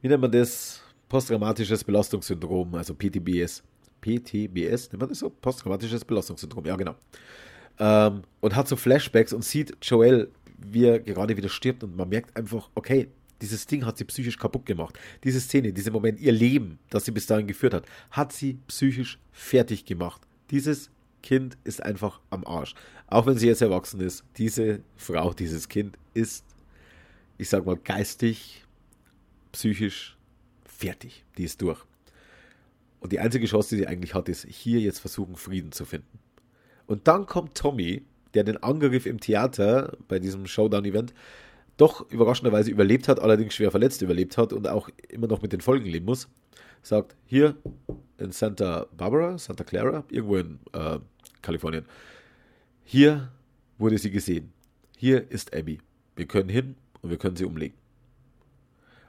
[0.00, 0.82] wie nennt man das?
[1.08, 3.62] Posttraumatisches Belastungssyndrom, also PTBS.
[4.00, 5.30] PTBS, nennt man das so?
[5.30, 6.94] Posttraumatisches Belastungssyndrom, ja genau.
[7.78, 12.08] Ähm, und hat so Flashbacks und sieht Joel, wie er gerade wieder stirbt und man
[12.08, 13.08] merkt einfach, okay,
[13.40, 14.98] dieses Ding hat sie psychisch kaputt gemacht.
[15.22, 19.18] Diese Szene, dieser Moment, ihr Leben, das sie bis dahin geführt hat, hat sie psychisch
[19.30, 20.22] fertig gemacht.
[20.50, 20.90] Dieses
[21.22, 22.74] Kind ist einfach am Arsch.
[23.06, 26.44] Auch wenn sie jetzt erwachsen ist, diese Frau, dieses Kind ist,
[27.38, 28.64] ich sag mal, geistig,
[29.52, 30.16] psychisch
[30.64, 31.24] fertig.
[31.36, 31.84] Die ist durch.
[33.00, 36.18] Und die einzige Chance, die sie eigentlich hat, ist, hier jetzt versuchen, Frieden zu finden.
[36.86, 38.02] Und dann kommt Tommy,
[38.34, 41.14] der den Angriff im Theater bei diesem Showdown-Event
[41.76, 45.60] doch überraschenderweise überlebt hat, allerdings schwer verletzt überlebt hat und auch immer noch mit den
[45.60, 46.28] Folgen leben muss,
[46.82, 47.56] sagt, hier
[48.18, 50.98] in Santa Barbara, Santa Clara, irgendwo in äh,
[51.40, 51.84] Kalifornien,
[52.84, 53.30] hier
[53.78, 54.52] wurde sie gesehen.
[54.96, 55.78] Hier ist Abby.
[56.16, 57.76] Wir können hin und wir können sie umlegen.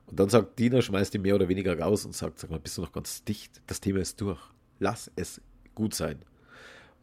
[0.09, 2.77] Und dann sagt Dina, schmeißt ihn mehr oder weniger raus und sagt, sag mal, bist
[2.77, 3.61] du noch ganz dicht?
[3.67, 4.39] Das Thema ist durch.
[4.79, 5.39] Lass es
[5.75, 6.19] gut sein.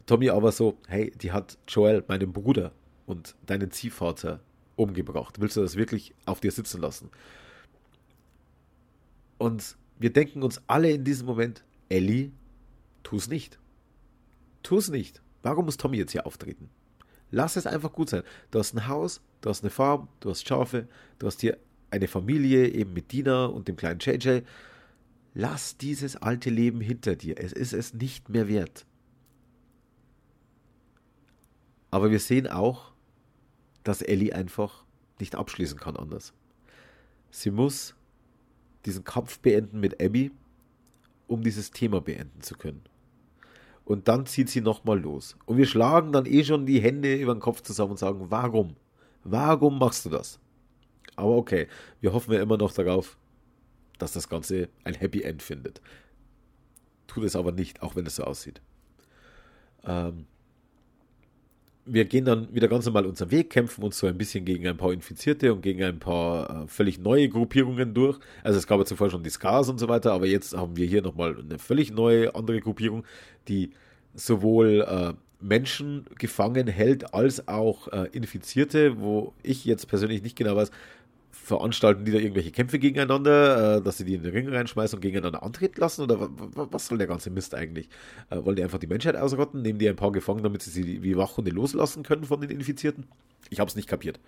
[0.07, 2.73] Tommy aber so, hey, die hat Joel, meinen Bruder
[3.07, 4.41] und deinen Ziehvater
[4.75, 5.41] umgebracht.
[5.41, 7.11] Willst du das wirklich auf dir sitzen lassen?
[9.39, 12.33] Und wir denken uns alle in diesem Moment, Ellie,
[13.03, 13.59] tu es nicht.
[14.63, 15.23] Tu es nicht.
[15.43, 16.71] Warum muss Tommy jetzt hier auftreten?
[17.31, 18.23] Lass es einfach gut sein.
[18.51, 20.89] Du hast ein Haus, du hast eine Farm, du hast Schafe,
[21.19, 21.59] du hast hier
[21.91, 24.41] eine Familie, eben mit Dina und dem kleinen JJ.
[25.35, 27.39] Lass dieses alte Leben hinter dir.
[27.39, 28.87] Es ist es nicht mehr wert.
[31.91, 32.93] Aber wir sehen auch,
[33.85, 34.85] dass Ellie einfach
[35.21, 36.33] nicht abschließen kann anders.
[37.31, 37.95] Sie muss
[38.85, 40.31] diesen Kampf beenden mit Abby,
[41.27, 42.83] um dieses Thema beenden zu können.
[43.85, 45.37] Und dann zieht sie nochmal los.
[45.45, 48.75] Und wir schlagen dann eh schon die Hände über den Kopf zusammen und sagen, warum?
[49.23, 50.41] Warum machst du das?
[51.17, 51.67] Aber okay,
[52.01, 53.17] wir hoffen ja immer noch darauf,
[53.99, 55.81] dass das Ganze ein Happy End findet.
[57.07, 58.61] Tut es aber nicht, auch wenn es so aussieht.
[59.85, 60.27] Ähm,
[61.87, 64.77] wir gehen dann wieder ganz normal unseren Weg, kämpfen uns so ein bisschen gegen ein
[64.77, 68.19] paar Infizierte und gegen ein paar äh, völlig neue Gruppierungen durch.
[68.43, 70.87] Also es gab ja zuvor schon die Scars und so weiter, aber jetzt haben wir
[70.87, 73.05] hier nochmal eine völlig neue, andere Gruppierung,
[73.47, 73.71] die
[74.15, 80.57] sowohl äh, Menschen gefangen hält als auch äh, Infizierte, wo ich jetzt persönlich nicht genau
[80.57, 80.73] weiß,
[81.47, 85.01] veranstalten die da irgendwelche Kämpfe gegeneinander, äh, dass sie die in den Ring reinschmeißen und
[85.01, 86.03] gegeneinander antreten lassen?
[86.03, 87.89] Oder was soll der ganze Mist eigentlich?
[88.31, 89.63] Äh, wollen die einfach die Menschheit ausrotten?
[89.63, 93.07] Nehmen die ein paar gefangen, damit sie sie wie Wachhunde loslassen können von den Infizierten?
[93.49, 94.19] Ich habe es nicht kapiert.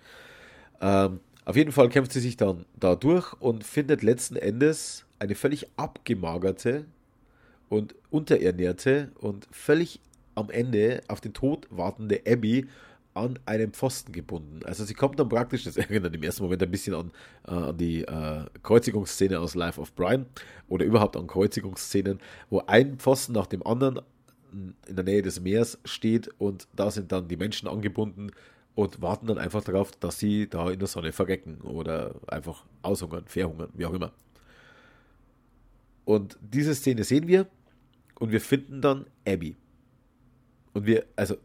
[0.79, 5.35] Ähm, auf jeden Fall kämpft sie sich dann da durch und findet letzten Endes eine
[5.35, 6.85] völlig abgemagerte
[7.67, 9.99] und unterernährte und völlig
[10.35, 12.67] am Ende auf den Tod wartende Abby
[13.13, 14.61] an einen Pfosten gebunden.
[14.65, 17.11] Also sie kommt dann praktisch, das erinnert im ersten Moment ein bisschen an,
[17.47, 20.25] äh, an die äh, Kreuzigungsszene aus Life of Brian
[20.67, 22.19] oder überhaupt an Kreuzigungsszenen,
[22.49, 24.01] wo ein Pfosten nach dem anderen
[24.51, 28.31] in der Nähe des Meeres steht und da sind dann die Menschen angebunden
[28.75, 33.25] und warten dann einfach darauf, dass sie da in der Sonne verrecken oder einfach aushungern,
[33.27, 34.11] verhungern, wie auch immer.
[36.05, 37.47] Und diese Szene sehen wir
[38.19, 39.55] und wir finden dann Abby.
[40.73, 41.35] Und wir, also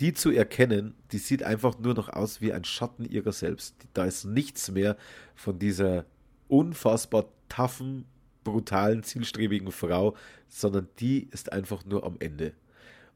[0.00, 3.76] die zu erkennen, die sieht einfach nur noch aus wie ein Schatten ihrer selbst.
[3.94, 4.96] Da ist nichts mehr
[5.34, 6.04] von dieser
[6.48, 8.04] unfassbar taffen,
[8.44, 10.14] brutalen, zielstrebigen Frau,
[10.48, 12.52] sondern die ist einfach nur am Ende.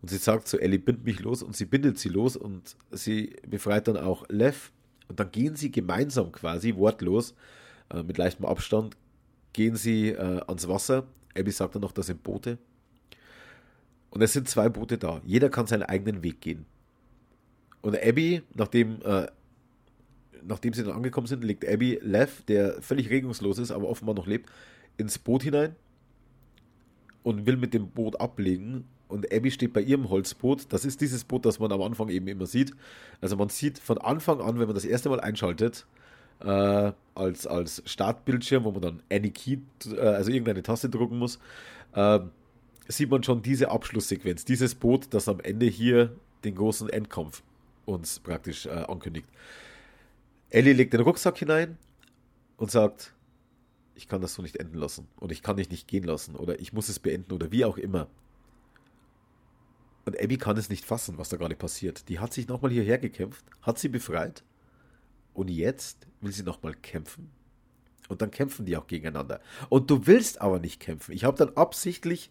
[0.02, 3.36] Und sie sagt zu Ellie, bind mich los und sie bindet sie los und sie
[3.46, 4.72] befreit dann auch Lev
[5.08, 7.34] und dann gehen sie gemeinsam quasi, wortlos,
[7.90, 8.96] äh, mit leichtem Abstand,
[9.52, 11.06] gehen sie äh, ans Wasser.
[11.36, 12.58] Abby sagt dann noch, das sind Boote.
[14.10, 15.20] Und es sind zwei Boote da.
[15.24, 16.66] Jeder kann seinen eigenen Weg gehen.
[17.80, 19.26] Und Abby, nachdem, äh,
[20.42, 24.26] nachdem sie dann angekommen sind, legt Abby Lev, der völlig regungslos ist, aber offenbar noch
[24.26, 24.50] lebt,
[24.96, 25.76] ins Boot hinein
[27.22, 28.84] und will mit dem Boot ablegen.
[29.08, 30.72] und Abby steht bei ihrem Holzboot.
[30.72, 32.72] Das ist dieses Boot, das man am Anfang eben immer sieht.
[33.20, 35.86] Also man sieht von Anfang an, wenn man das erste Mal einschaltet,
[36.40, 41.38] äh, als, als Startbildschirm, wo man dann any key, äh, also irgendeine Taste drücken muss,
[41.94, 42.20] äh,
[42.96, 47.42] sieht man schon diese Abschlusssequenz, dieses Boot, das am Ende hier den großen Endkampf
[47.84, 49.28] uns praktisch äh, ankündigt.
[50.50, 51.78] Ellie legt den Rucksack hinein
[52.56, 53.14] und sagt,
[53.94, 56.58] ich kann das so nicht enden lassen oder ich kann dich nicht gehen lassen oder
[56.60, 58.08] ich muss es beenden oder wie auch immer.
[60.06, 62.08] Und Abby kann es nicht fassen, was da gerade passiert.
[62.08, 64.42] Die hat sich nochmal hierher gekämpft, hat sie befreit
[65.34, 67.30] und jetzt will sie nochmal kämpfen.
[68.08, 69.40] Und dann kämpfen die auch gegeneinander.
[69.68, 71.12] Und du willst aber nicht kämpfen.
[71.12, 72.30] Ich habe dann absichtlich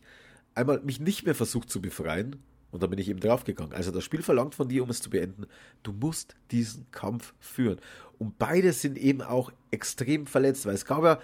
[0.60, 2.36] einmal mich nicht mehr versucht zu befreien
[2.72, 3.74] und dann bin ich eben draufgegangen.
[3.74, 5.45] Also das Spiel verlangt von dir, um es zu beenden,
[5.84, 7.80] du musst diesen Kampf führen.
[8.17, 11.19] Und beide sind eben auch extrem verletzt, weil es gab ja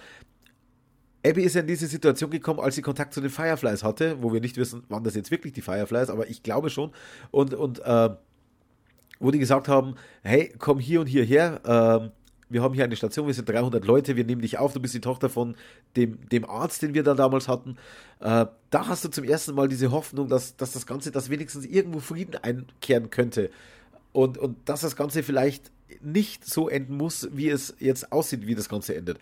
[1.26, 4.32] Abby ist ja in diese Situation gekommen, als sie Kontakt zu den Fireflies hatte, wo
[4.32, 6.92] wir nicht wissen, waren das jetzt wirklich die Fireflies, aber ich glaube schon.
[7.32, 8.10] Und, und äh,
[9.20, 12.10] wo die gesagt haben, hey, komm hier und hierher, äh,
[12.50, 14.94] wir haben hier eine Station, wir sind 300 Leute, wir nehmen dich auf, du bist
[14.94, 15.56] die Tochter von
[15.96, 17.78] dem, dem Arzt, den wir da damals hatten.
[18.20, 21.66] Äh, da hast du zum ersten Mal diese Hoffnung, dass, dass das Ganze, dass wenigstens
[21.66, 23.50] irgendwo Frieden einkehren könnte.
[24.12, 28.56] Und, und dass das Ganze vielleicht nicht so enden muss, wie es jetzt aussieht, wie
[28.56, 29.20] das Ganze endet.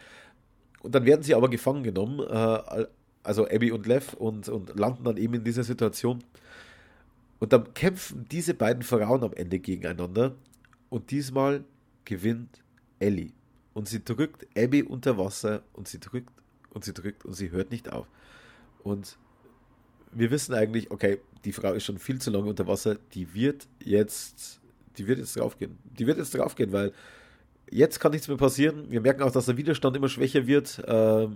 [0.82, 2.86] Und dann werden sie aber gefangen genommen, äh,
[3.24, 6.24] also Abby und Lev, und, und landen dann eben in dieser Situation.
[7.40, 10.36] Und dann kämpfen diese beiden Frauen am Ende gegeneinander.
[10.90, 11.64] Und diesmal
[12.06, 12.63] gewinnt
[13.00, 13.32] Ellie.
[13.74, 16.32] Und sie drückt Abby unter Wasser und sie drückt
[16.70, 18.08] und sie drückt und sie hört nicht auf.
[18.84, 19.18] Und
[20.12, 23.68] wir wissen eigentlich, okay, die Frau ist schon viel zu lange unter Wasser, die wird
[23.80, 24.62] jetzt,
[24.98, 25.78] die wird jetzt draufgehen.
[25.98, 26.94] Die wird jetzt draufgehen, weil
[27.74, 28.92] Jetzt kann nichts mehr passieren.
[28.92, 30.78] Wir merken auch, dass der Widerstand immer schwächer wird.
[30.80, 31.28] Äh,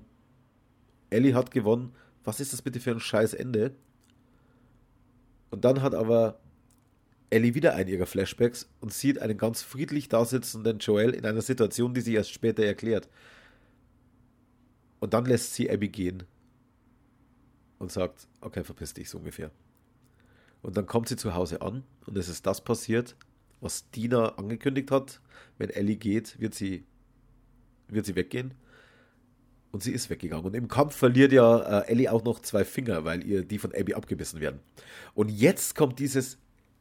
[1.10, 1.93] Ellie hat gewonnen.
[2.24, 3.72] Was ist das bitte für ein scheiß Ende?
[5.50, 6.39] Und dann hat aber
[7.30, 11.94] Ellie wieder einen ihrer Flashbacks und sieht einen ganz friedlich dasitzenden Joel in einer Situation,
[11.94, 13.10] die sich erst später erklärt.
[15.00, 16.24] Und dann lässt sie Abby gehen
[17.80, 19.52] und sagt, okay, verpiss dich so ungefähr.
[20.62, 23.16] Und dann kommt sie zu Hause an und es ist das passiert,
[23.62, 25.22] was Dina angekündigt hat.
[25.58, 26.86] Wenn Ellie geht, wird sie,
[27.88, 28.54] wird sie weggehen.
[29.72, 30.46] Und sie ist weggegangen.
[30.46, 33.74] Und im Kampf verliert ja äh, Ellie auch noch zwei Finger, weil ihr die von
[33.76, 34.62] Abby abgebissen werden.
[35.13, 36.38] Und jetzt kommt dieses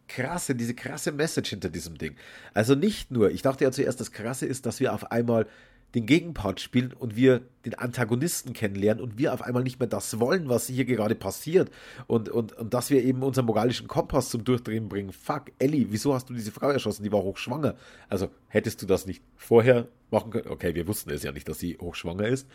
[0.08, 2.16] krasse, diese krasse Message hinter diesem Ding.
[2.54, 5.46] Also nicht nur, ich dachte ja zuerst, das krasse ist, dass wir auf einmal
[5.94, 10.18] den Gegenpart spielen und wir den Antagonisten kennenlernen und wir auf einmal nicht mehr das
[10.18, 11.70] wollen, was hier gerade passiert
[12.06, 15.12] und, und, und dass wir eben unseren moralischen Kompass zum Durchdrehen bringen.
[15.12, 17.02] Fuck, Ellie, wieso hast du diese Frau erschossen?
[17.02, 17.76] Die war hochschwanger.
[18.10, 20.48] Also hättest du das nicht vorher machen können?
[20.48, 22.46] Okay, wir wussten es ja nicht, dass sie hochschwanger ist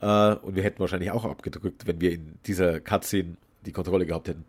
[0.00, 4.28] äh, und wir hätten wahrscheinlich auch abgedrückt, wenn wir in dieser Cutscene die Kontrolle gehabt
[4.28, 4.44] hätten.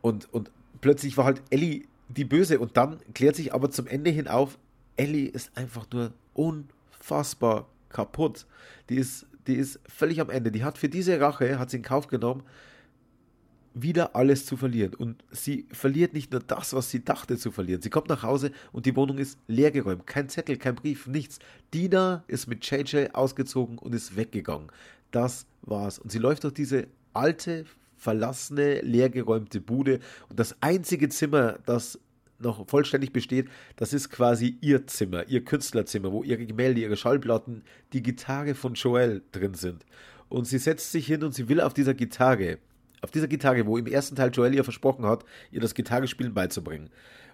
[0.00, 0.50] Und, und
[0.80, 4.58] plötzlich war halt Ellie die Böse und dann klärt sich aber zum Ende hin auf,
[4.96, 8.46] Ellie ist einfach nur unfassbar kaputt.
[8.88, 10.50] Die ist, die ist völlig am Ende.
[10.50, 12.42] Die hat für diese Rache, hat sie in Kauf genommen,
[13.74, 14.94] wieder alles zu verlieren.
[14.94, 17.82] Und sie verliert nicht nur das, was sie dachte zu verlieren.
[17.82, 20.06] Sie kommt nach Hause und die Wohnung ist leergeräumt.
[20.06, 21.38] Kein Zettel, kein Brief, nichts.
[21.72, 24.72] Dina ist mit JJ ausgezogen und ist weggegangen.
[25.10, 25.98] Das war's.
[25.98, 27.66] Und sie läuft durch diese alte,
[27.98, 30.00] verlassene, leergeräumte Bude.
[30.28, 31.98] Und das einzige Zimmer, das
[32.38, 37.62] noch vollständig besteht, das ist quasi ihr Zimmer, ihr Künstlerzimmer, wo ihre Gemälde, ihre Schallplatten,
[37.92, 39.84] die Gitarre von Joel drin sind.
[40.28, 42.58] Und sie setzt sich hin und sie will auf dieser Gitarre,
[43.00, 46.90] auf dieser Gitarre, wo im ersten Teil Joel ihr versprochen hat, ihr das Gitarrespielen beizubringen.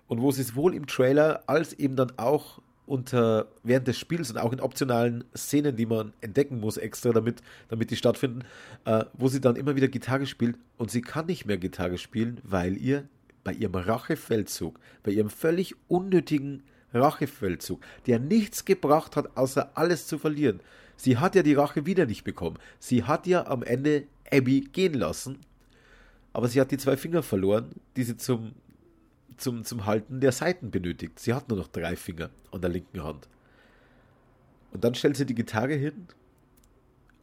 [0.06, 4.30] Und wo sie es wohl im Trailer als eben dann auch unter während des Spiels
[4.30, 8.42] und auch in optionalen Szenen, die man entdecken muss extra, damit, damit die stattfinden,
[8.84, 12.40] äh, wo sie dann immer wieder Gitarre spielt und sie kann nicht mehr Gitarre spielen,
[12.44, 13.08] weil ihr
[13.42, 20.18] bei ihrem Rachefeldzug, bei ihrem völlig unnötigen Rachefeldzug, der nichts gebracht hat, außer alles zu
[20.18, 20.60] verlieren.
[20.96, 22.58] Sie hat ja die Rache wieder nicht bekommen.
[22.78, 25.38] Sie hat ja am Ende Abby gehen lassen,
[26.32, 28.52] aber sie hat die zwei Finger verloren, die sie zum,
[29.36, 31.18] zum, zum Halten der Seiten benötigt.
[31.18, 33.28] Sie hat nur noch drei Finger an der linken Hand.
[34.72, 36.08] Und dann stellt sie die Gitarre hin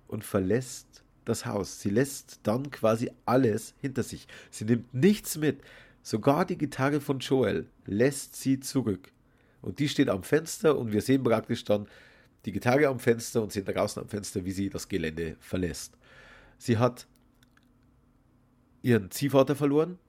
[0.07, 1.81] und verlässt das Haus.
[1.81, 4.27] Sie lässt dann quasi alles hinter sich.
[4.49, 5.61] Sie nimmt nichts mit.
[6.03, 9.11] Sogar die Gitarre von Joel lässt sie zurück.
[9.61, 11.87] Und die steht am Fenster und wir sehen praktisch dann
[12.45, 15.97] die Gitarre am Fenster und sehen draußen am Fenster, wie sie das Gelände verlässt.
[16.57, 17.07] Sie hat
[18.81, 19.99] ihren Ziehvater verloren.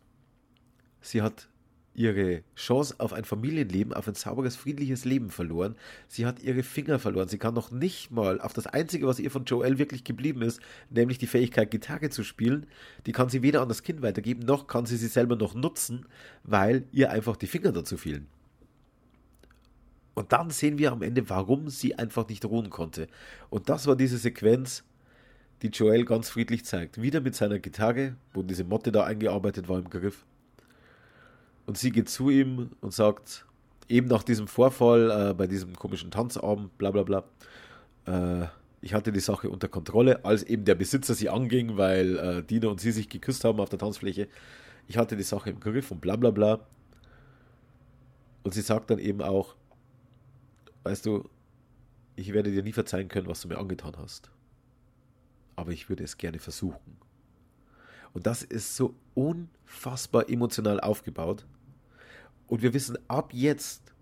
[1.01, 1.49] Sie hat
[1.95, 5.77] ihre Chance auf ein Familienleben, auf ein sauberes, friedliches Leben verloren.
[6.09, 7.29] Sie hat ihre Finger verloren.
[7.29, 10.61] Sie kann noch nicht mal auf das Einzige, was ihr von Joel wirklich geblieben ist,
[10.91, 12.67] nämlich die Fähigkeit, Gitarre zu spielen,
[13.07, 16.07] die kann sie weder an das Kind weitergeben, noch kann sie sie selber noch nutzen,
[16.45, 18.27] weil ihr einfach die Finger dazu fehlen.
[20.15, 23.09] Und dann sehen wir am Ende, warum sie einfach nicht ruhen konnte.
[23.49, 24.85] Und das war diese Sequenz,
[25.63, 27.01] die Joel ganz friedlich zeigt.
[27.01, 30.25] Wieder mit seiner Gitarre, wo diese Motte da eingearbeitet war im Griff
[31.67, 33.47] und sie geht zu ihm und sagt,
[33.89, 37.25] eben nach diesem Vorfall äh, bei diesem komischen Tanzabend, bla bla bla,
[38.07, 38.47] äh,
[38.81, 42.69] ich hatte die Sache unter Kontrolle, als eben der Besitzer sie anging, weil äh, Dina
[42.69, 44.29] und sie sich geküsst haben auf der Tanzfläche.
[44.89, 46.67] Ich hatte die Sache im Griff und bla bla bla.
[48.43, 49.55] Und sie sagt dann eben auch,
[50.83, 51.29] weißt du,
[52.17, 54.31] ich werde dir nie verzeihen können, was du mir angetan hast.
[55.55, 56.97] Aber ich würde es gerne versuchen.
[58.15, 61.47] Und das ist so unfassbar emotional aufgebaut.
[62.53, 63.95] Und wir wissen, ab jetzt,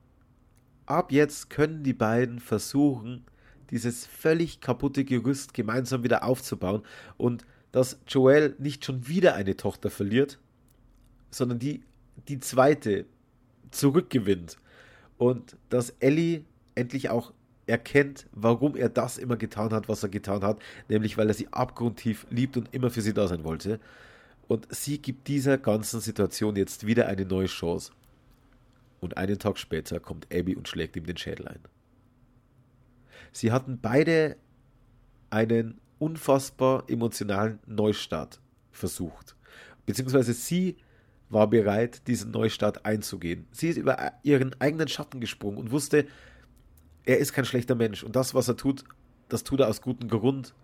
[0.85, 3.25] ab jetzt können die beiden versuchen,
[3.71, 6.83] dieses völlig kaputte Gerüst gemeinsam wieder aufzubauen
[7.17, 10.41] und dass Joel nicht schon wieder eine Tochter verliert,
[11.31, 11.85] sondern die,
[12.27, 13.07] die zweite
[13.71, 14.57] zurückgewinnt.
[15.17, 17.33] Und dass Ellie endlich auch
[17.69, 20.59] erkennt, warum er das immer getan hat, was er getan hat,
[20.89, 23.79] nämlich weil er sie abgrundtief liebt und immer für sie da sein wollte.
[24.49, 27.93] Und sie gibt dieser ganzen Situation jetzt wieder eine neue Chance.
[29.01, 31.61] Und einen Tag später kommt Abby und schlägt ihm den Schädel ein.
[33.33, 34.37] Sie hatten beide
[35.31, 38.41] einen unfassbar emotionalen Neustart
[38.73, 39.37] versucht.
[39.87, 40.77] Beziehungsweise sie
[41.29, 43.47] war bereit, diesen Neustart einzugehen.
[43.53, 46.07] Sie ist über ihren eigenen Schatten gesprungen und wusste,
[47.05, 48.03] er ist kein schlechter Mensch.
[48.03, 48.85] Und das, was er tut,
[49.29, 50.55] das tut er aus gutem Grund.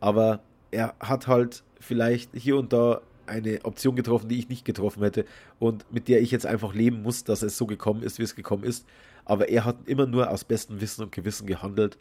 [0.00, 5.02] Aber er hat halt vielleicht hier und da eine Option getroffen, die ich nicht getroffen
[5.02, 5.24] hätte
[5.58, 8.34] und mit der ich jetzt einfach leben muss, dass es so gekommen ist, wie es
[8.34, 8.86] gekommen ist.
[9.24, 11.98] Aber er hat immer nur aus bestem Wissen und Gewissen gehandelt.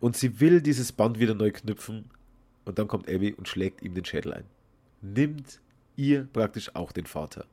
[0.00, 2.10] Und sie will dieses Band wieder neu knüpfen.
[2.64, 4.44] Und dann kommt Abby und schlägt ihm den Schädel ein.
[5.00, 5.60] Nimmt
[5.96, 7.46] ihr praktisch auch den Vater.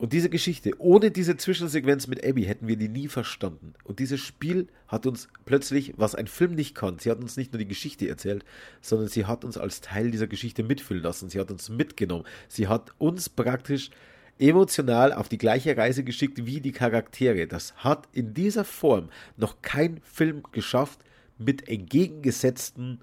[0.00, 3.74] Und diese Geschichte, ohne diese Zwischensequenz mit Abby hätten wir die nie verstanden.
[3.84, 7.52] Und dieses Spiel hat uns plötzlich, was ein Film nicht kann, sie hat uns nicht
[7.52, 8.46] nur die Geschichte erzählt,
[8.80, 11.28] sondern sie hat uns als Teil dieser Geschichte mitfühlen lassen.
[11.28, 12.24] Sie hat uns mitgenommen.
[12.48, 13.90] Sie hat uns praktisch
[14.38, 17.46] emotional auf die gleiche Reise geschickt wie die Charaktere.
[17.46, 21.00] Das hat in dieser Form noch kein Film geschafft
[21.36, 23.02] mit entgegengesetzten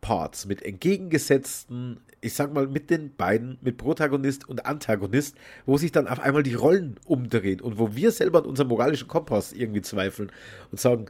[0.00, 5.92] Parts, mit entgegengesetzten ich sag mal, mit den beiden, mit Protagonist und Antagonist, wo sich
[5.92, 9.82] dann auf einmal die Rollen umdrehen und wo wir selber an unserem moralischen Kompass irgendwie
[9.82, 10.32] zweifeln
[10.70, 11.06] und sagen,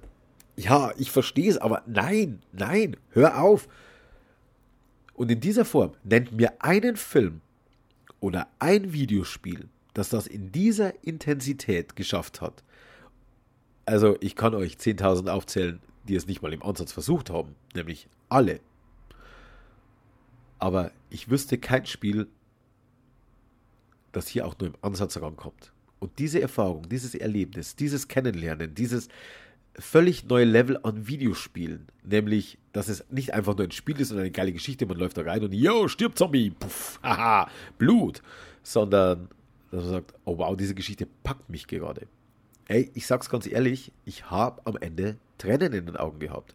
[0.57, 3.69] ja, ich verstehe es, aber nein, nein, hör auf.
[5.15, 7.41] Und in dieser Form nennt mir einen Film
[8.21, 12.63] oder ein Videospiel, das das in dieser Intensität geschafft hat.
[13.87, 18.09] Also ich kann euch 10.000 aufzählen, die es nicht mal im Ansatz versucht haben, nämlich
[18.29, 18.61] alle
[20.59, 22.29] aber ich wüsste kein Spiel,
[24.13, 25.73] das hier auch nur im Ansatz rankommt.
[25.99, 29.09] Und diese Erfahrung, dieses Erlebnis, dieses Kennenlernen, dieses
[29.79, 34.19] völlig neue Level an Videospielen, nämlich, dass es nicht einfach nur ein Spiel ist und
[34.19, 38.23] eine geile Geschichte, man läuft da rein und yo, stirbt Zombie, puff, haha, Blut,
[38.63, 39.29] sondern
[39.71, 42.07] dass man sagt, oh wow, diese Geschichte packt mich gerade.
[42.69, 46.55] Ey, ich sag's ganz ehrlich, ich habe am Ende Tränen in den Augen gehabt.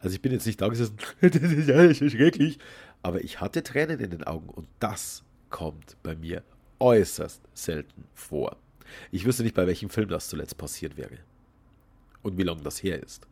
[0.00, 2.58] Also ich bin jetzt nicht da gesessen, das ist schrecklich,
[3.02, 6.42] aber ich hatte Tränen in den Augen und das kommt bei mir
[6.80, 8.56] äußerst selten vor.
[9.10, 11.18] Ich wüsste nicht, bei welchem Film das zuletzt passiert wäre
[12.22, 13.26] und wie lange das her ist.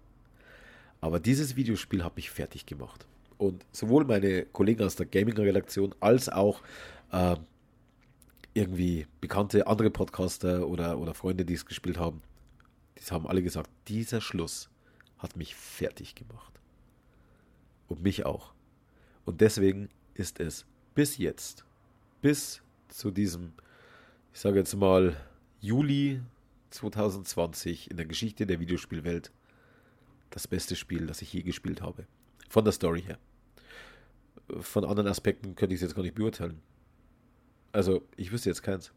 [1.01, 3.07] Aber dieses Videospiel hat mich fertig gemacht.
[3.39, 6.63] Und sowohl meine Kollegen aus der Gaming-Redaktion als auch
[7.13, 7.37] äh,
[8.55, 12.23] irgendwie bekannte andere Podcaster oder, oder Freunde, die es gespielt haben,
[12.97, 14.71] die haben alle gesagt, dieser Schluss
[15.19, 16.53] hat mich fertig gemacht.
[17.89, 18.56] Und mich auch.
[19.27, 21.67] Und deswegen ist es bis jetzt,
[22.23, 23.53] bis zu diesem,
[24.33, 25.17] ich sage jetzt mal,
[25.61, 26.23] Juli
[26.71, 29.33] 2020 in der Geschichte der Videospielwelt
[30.31, 32.07] das beste Spiel, das ich je gespielt habe.
[32.49, 33.19] Von der Story her.
[34.61, 36.61] Von anderen Aspekten könnte ich es jetzt gar nicht beurteilen.
[37.72, 38.93] Also, ich wüsste jetzt keins.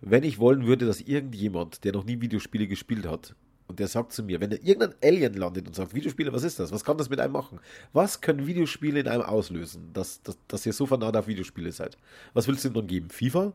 [0.00, 3.34] Wenn ich wollen würde, dass irgendjemand, der noch nie Videospiele gespielt hat,
[3.68, 6.72] und der sagt zu mir, wenn irgendein Alien landet und sagt, Videospiele, was ist das?
[6.72, 7.60] Was kann das mit einem machen?
[7.92, 11.98] Was können Videospiele in einem auslösen, dass, dass, dass ihr so vernarrt auf Videospiele seid?
[12.32, 13.10] Was willst du denn dann geben?
[13.10, 13.52] FIFA?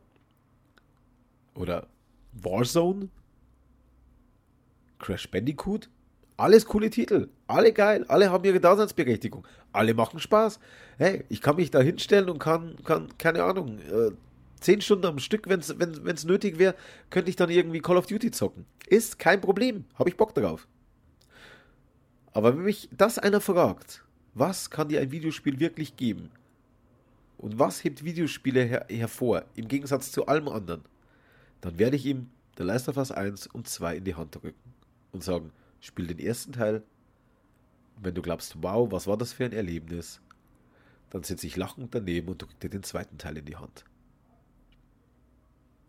[1.56, 1.88] Oder
[2.34, 3.10] Warzone?
[5.00, 5.90] Crash Bandicoot?
[6.38, 10.60] Alles coole Titel, alle geil, alle haben ihre Daseinsberechtigung, alle machen Spaß.
[10.98, 14.12] Hey, ich kann mich da hinstellen und kann, kann keine Ahnung, äh,
[14.64, 16.76] zehn Stunden am Stück, wenn es nötig wäre,
[17.10, 18.66] könnte ich dann irgendwie Call of Duty zocken.
[18.88, 20.68] Ist kein Problem, habe ich Bock drauf.
[22.32, 24.04] Aber wenn mich das einer fragt,
[24.34, 26.32] was kann dir ein Videospiel wirklich geben?
[27.38, 30.82] Und was hebt Videospiele her hervor, im Gegensatz zu allem anderen?
[31.62, 34.74] Dann werde ich ihm The Last of Us 1 und 2 in die Hand drücken
[35.12, 35.52] und sagen,
[35.82, 36.84] spiel den ersten Teil.
[38.02, 40.22] Wenn du glaubst, wow, was war das für ein Erlebnis,
[41.10, 43.86] dann sitze ich lachend daneben und drücke dir den zweiten Teil in die Hand.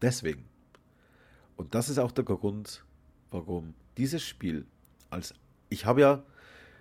[0.03, 0.45] Deswegen.
[1.57, 2.85] Und das ist auch der Grund,
[3.31, 4.67] warum dieses Spiel
[5.11, 5.35] als
[5.69, 6.23] ich habe ja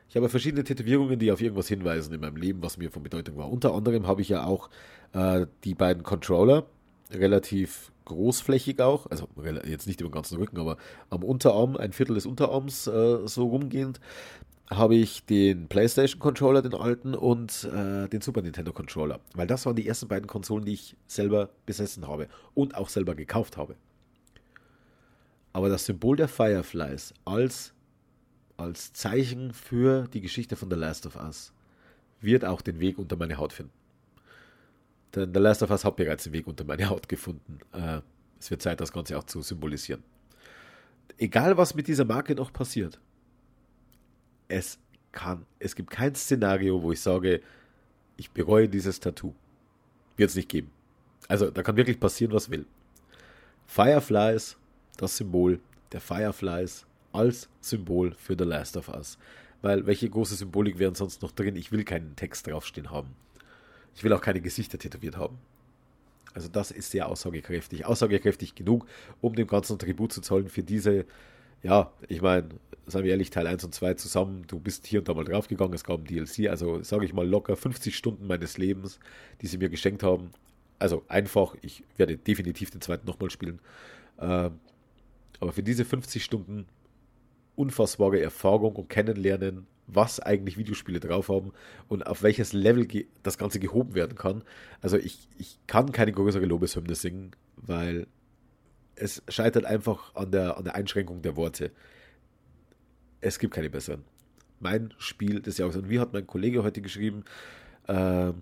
[0.10, 3.36] ich habe verschiedene Tätowierungen, die auf irgendwas hinweisen in meinem Leben, was mir von Bedeutung
[3.36, 3.52] war.
[3.52, 4.70] Unter anderem habe ich ja auch
[5.14, 6.68] äh, die beiden Controller,
[7.10, 9.28] relativ großflächig auch, also
[9.66, 10.78] jetzt nicht über den ganzen Rücken, aber
[11.10, 14.00] am Unterarm, ein Viertel des Unterarms äh, so rumgehend,
[14.70, 19.20] habe ich den PlayStation Controller, den alten, und äh, den Super Nintendo Controller.
[19.36, 23.16] Weil das waren die ersten beiden Konsolen, die ich selber besessen habe und auch selber
[23.16, 23.76] gekauft habe.
[25.52, 27.74] Aber das Symbol der Fireflies als
[28.58, 31.54] als Zeichen für die Geschichte von The Last of Us
[32.22, 33.74] wird auch den Weg unter meine Haut finden.
[35.16, 37.60] Denn The Last of Us hat bereits den Weg unter meine Haut gefunden.
[37.74, 38.02] Äh,
[38.40, 40.04] es wird Zeit, das Ganze auch zu symbolisieren.
[41.18, 43.00] Egal, was mit dieser Marke noch passiert,
[44.48, 44.80] es
[45.12, 47.42] kann, es gibt kein Szenario, wo ich sage,
[48.18, 49.34] ich bereue dieses Tattoo.
[50.18, 50.72] Wird es nicht geben.
[51.28, 52.66] Also, da kann wirklich passieren, was will.
[53.66, 54.58] Fireflies,
[54.98, 55.60] das Symbol
[55.92, 59.18] der Fireflies, als Symbol für The Last of Us.
[59.62, 61.56] Weil welche große Symbolik wären sonst noch drin?
[61.56, 63.16] Ich will keinen Text draufstehen haben.
[63.96, 65.38] Ich will auch keine Gesichter tätowiert haben.
[66.34, 67.86] Also das ist sehr aussagekräftig.
[67.86, 68.88] Aussagekräftig genug,
[69.22, 71.06] um dem ganzen Tribut zu zollen für diese,
[71.64, 72.50] ja, ich meine,
[72.86, 75.74] seien wir ehrlich, Teil 1 und 2 zusammen, du bist hier und da mal draufgegangen,
[75.74, 79.00] es gab ein DLC, also sage ich mal locker 50 Stunden meines Lebens,
[79.42, 80.32] die sie mir geschenkt haben.
[80.80, 83.60] Also einfach, ich werde definitiv den zweiten nochmal spielen.
[84.20, 84.60] Ähm,
[85.40, 86.66] aber für diese 50 Stunden
[87.56, 91.52] unfassbare Erfahrung und Kennenlernen, was eigentlich Videospiele drauf haben
[91.88, 92.88] und auf welches Level
[93.22, 94.44] das Ganze gehoben werden kann.
[94.82, 98.08] Also ich, ich kann keine größere Lobeshymne singen, weil
[98.96, 101.72] es scheitert einfach an der, an der Einschränkung der Worte.
[103.22, 104.04] Es gibt keine besseren.
[104.60, 105.76] Mein Spiel des Jahres.
[105.76, 107.24] Und wie hat mein Kollege heute geschrieben?
[107.88, 108.34] Äh,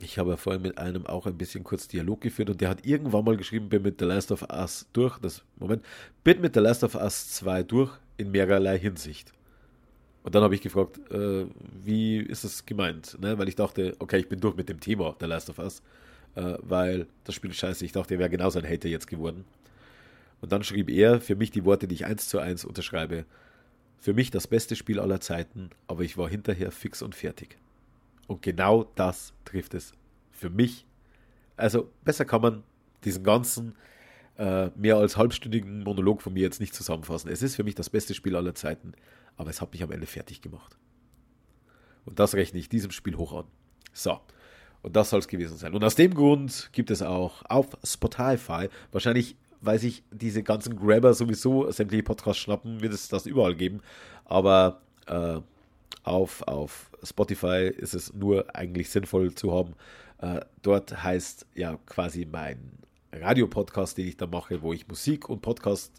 [0.00, 3.24] ich habe vorhin mit einem auch ein bisschen kurz Dialog geführt und der hat irgendwann
[3.24, 5.18] mal geschrieben, bin mit The Last of Us durch.
[5.18, 5.84] Das Moment,
[6.22, 9.32] bin mit The Last of Us 2 durch in mehrerlei Hinsicht.
[10.22, 11.46] Und dann habe ich gefragt, äh,
[11.84, 13.16] wie ist das gemeint?
[13.20, 13.38] Ne?
[13.38, 15.82] Weil ich dachte, okay, ich bin durch mit dem Thema The Last of Us,
[16.62, 17.84] weil das Spiel scheiße.
[17.84, 19.44] Ich dachte, er wäre genauso ein Hater jetzt geworden.
[20.40, 23.24] Und dann schrieb er für mich die Worte, die ich eins zu eins unterschreibe.
[23.98, 27.56] Für mich das beste Spiel aller Zeiten, aber ich war hinterher fix und fertig.
[28.26, 29.92] Und genau das trifft es
[30.30, 30.84] für mich.
[31.56, 32.62] Also besser kann man
[33.04, 33.74] diesen ganzen
[34.36, 37.30] äh, mehr als halbstündigen Monolog von mir jetzt nicht zusammenfassen.
[37.30, 38.92] Es ist für mich das beste Spiel aller Zeiten,
[39.36, 40.76] aber es hat mich am Ende fertig gemacht.
[42.04, 43.46] Und das rechne ich diesem Spiel hoch an.
[43.92, 44.20] So.
[44.82, 45.74] Und das soll es gewesen sein.
[45.74, 51.14] Und aus dem Grund gibt es auch auf Spotify, wahrscheinlich, weil sich diese ganzen Grabber
[51.14, 53.80] sowieso sämtliche Podcasts schnappen, wird es das überall geben.
[54.24, 55.40] Aber äh,
[56.04, 59.74] auf, auf Spotify ist es nur eigentlich sinnvoll zu haben.
[60.18, 62.58] Äh, dort heißt ja quasi mein
[63.12, 65.92] Radiopodcast, den ich da mache, wo ich Musik und Podcast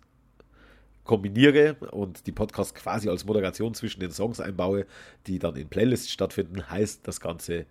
[1.04, 4.86] kombiniere und die Podcast quasi als Moderation zwischen den Songs einbaue,
[5.26, 7.66] die dann in Playlists stattfinden, heißt das Ganze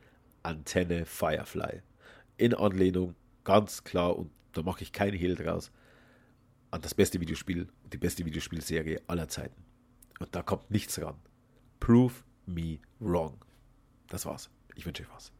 [0.47, 1.82] Antenne Firefly.
[2.36, 5.72] In Anlehnung, ganz klar, und da mache ich keinen Hehl draus,
[6.70, 9.64] an das beste Videospiel und die beste Videospielserie aller Zeiten.
[10.20, 11.16] Und da kommt nichts ran.
[11.80, 13.44] Prove me wrong.
[14.09, 14.49] Das war's.
[14.76, 15.32] Ich wünsche euch was.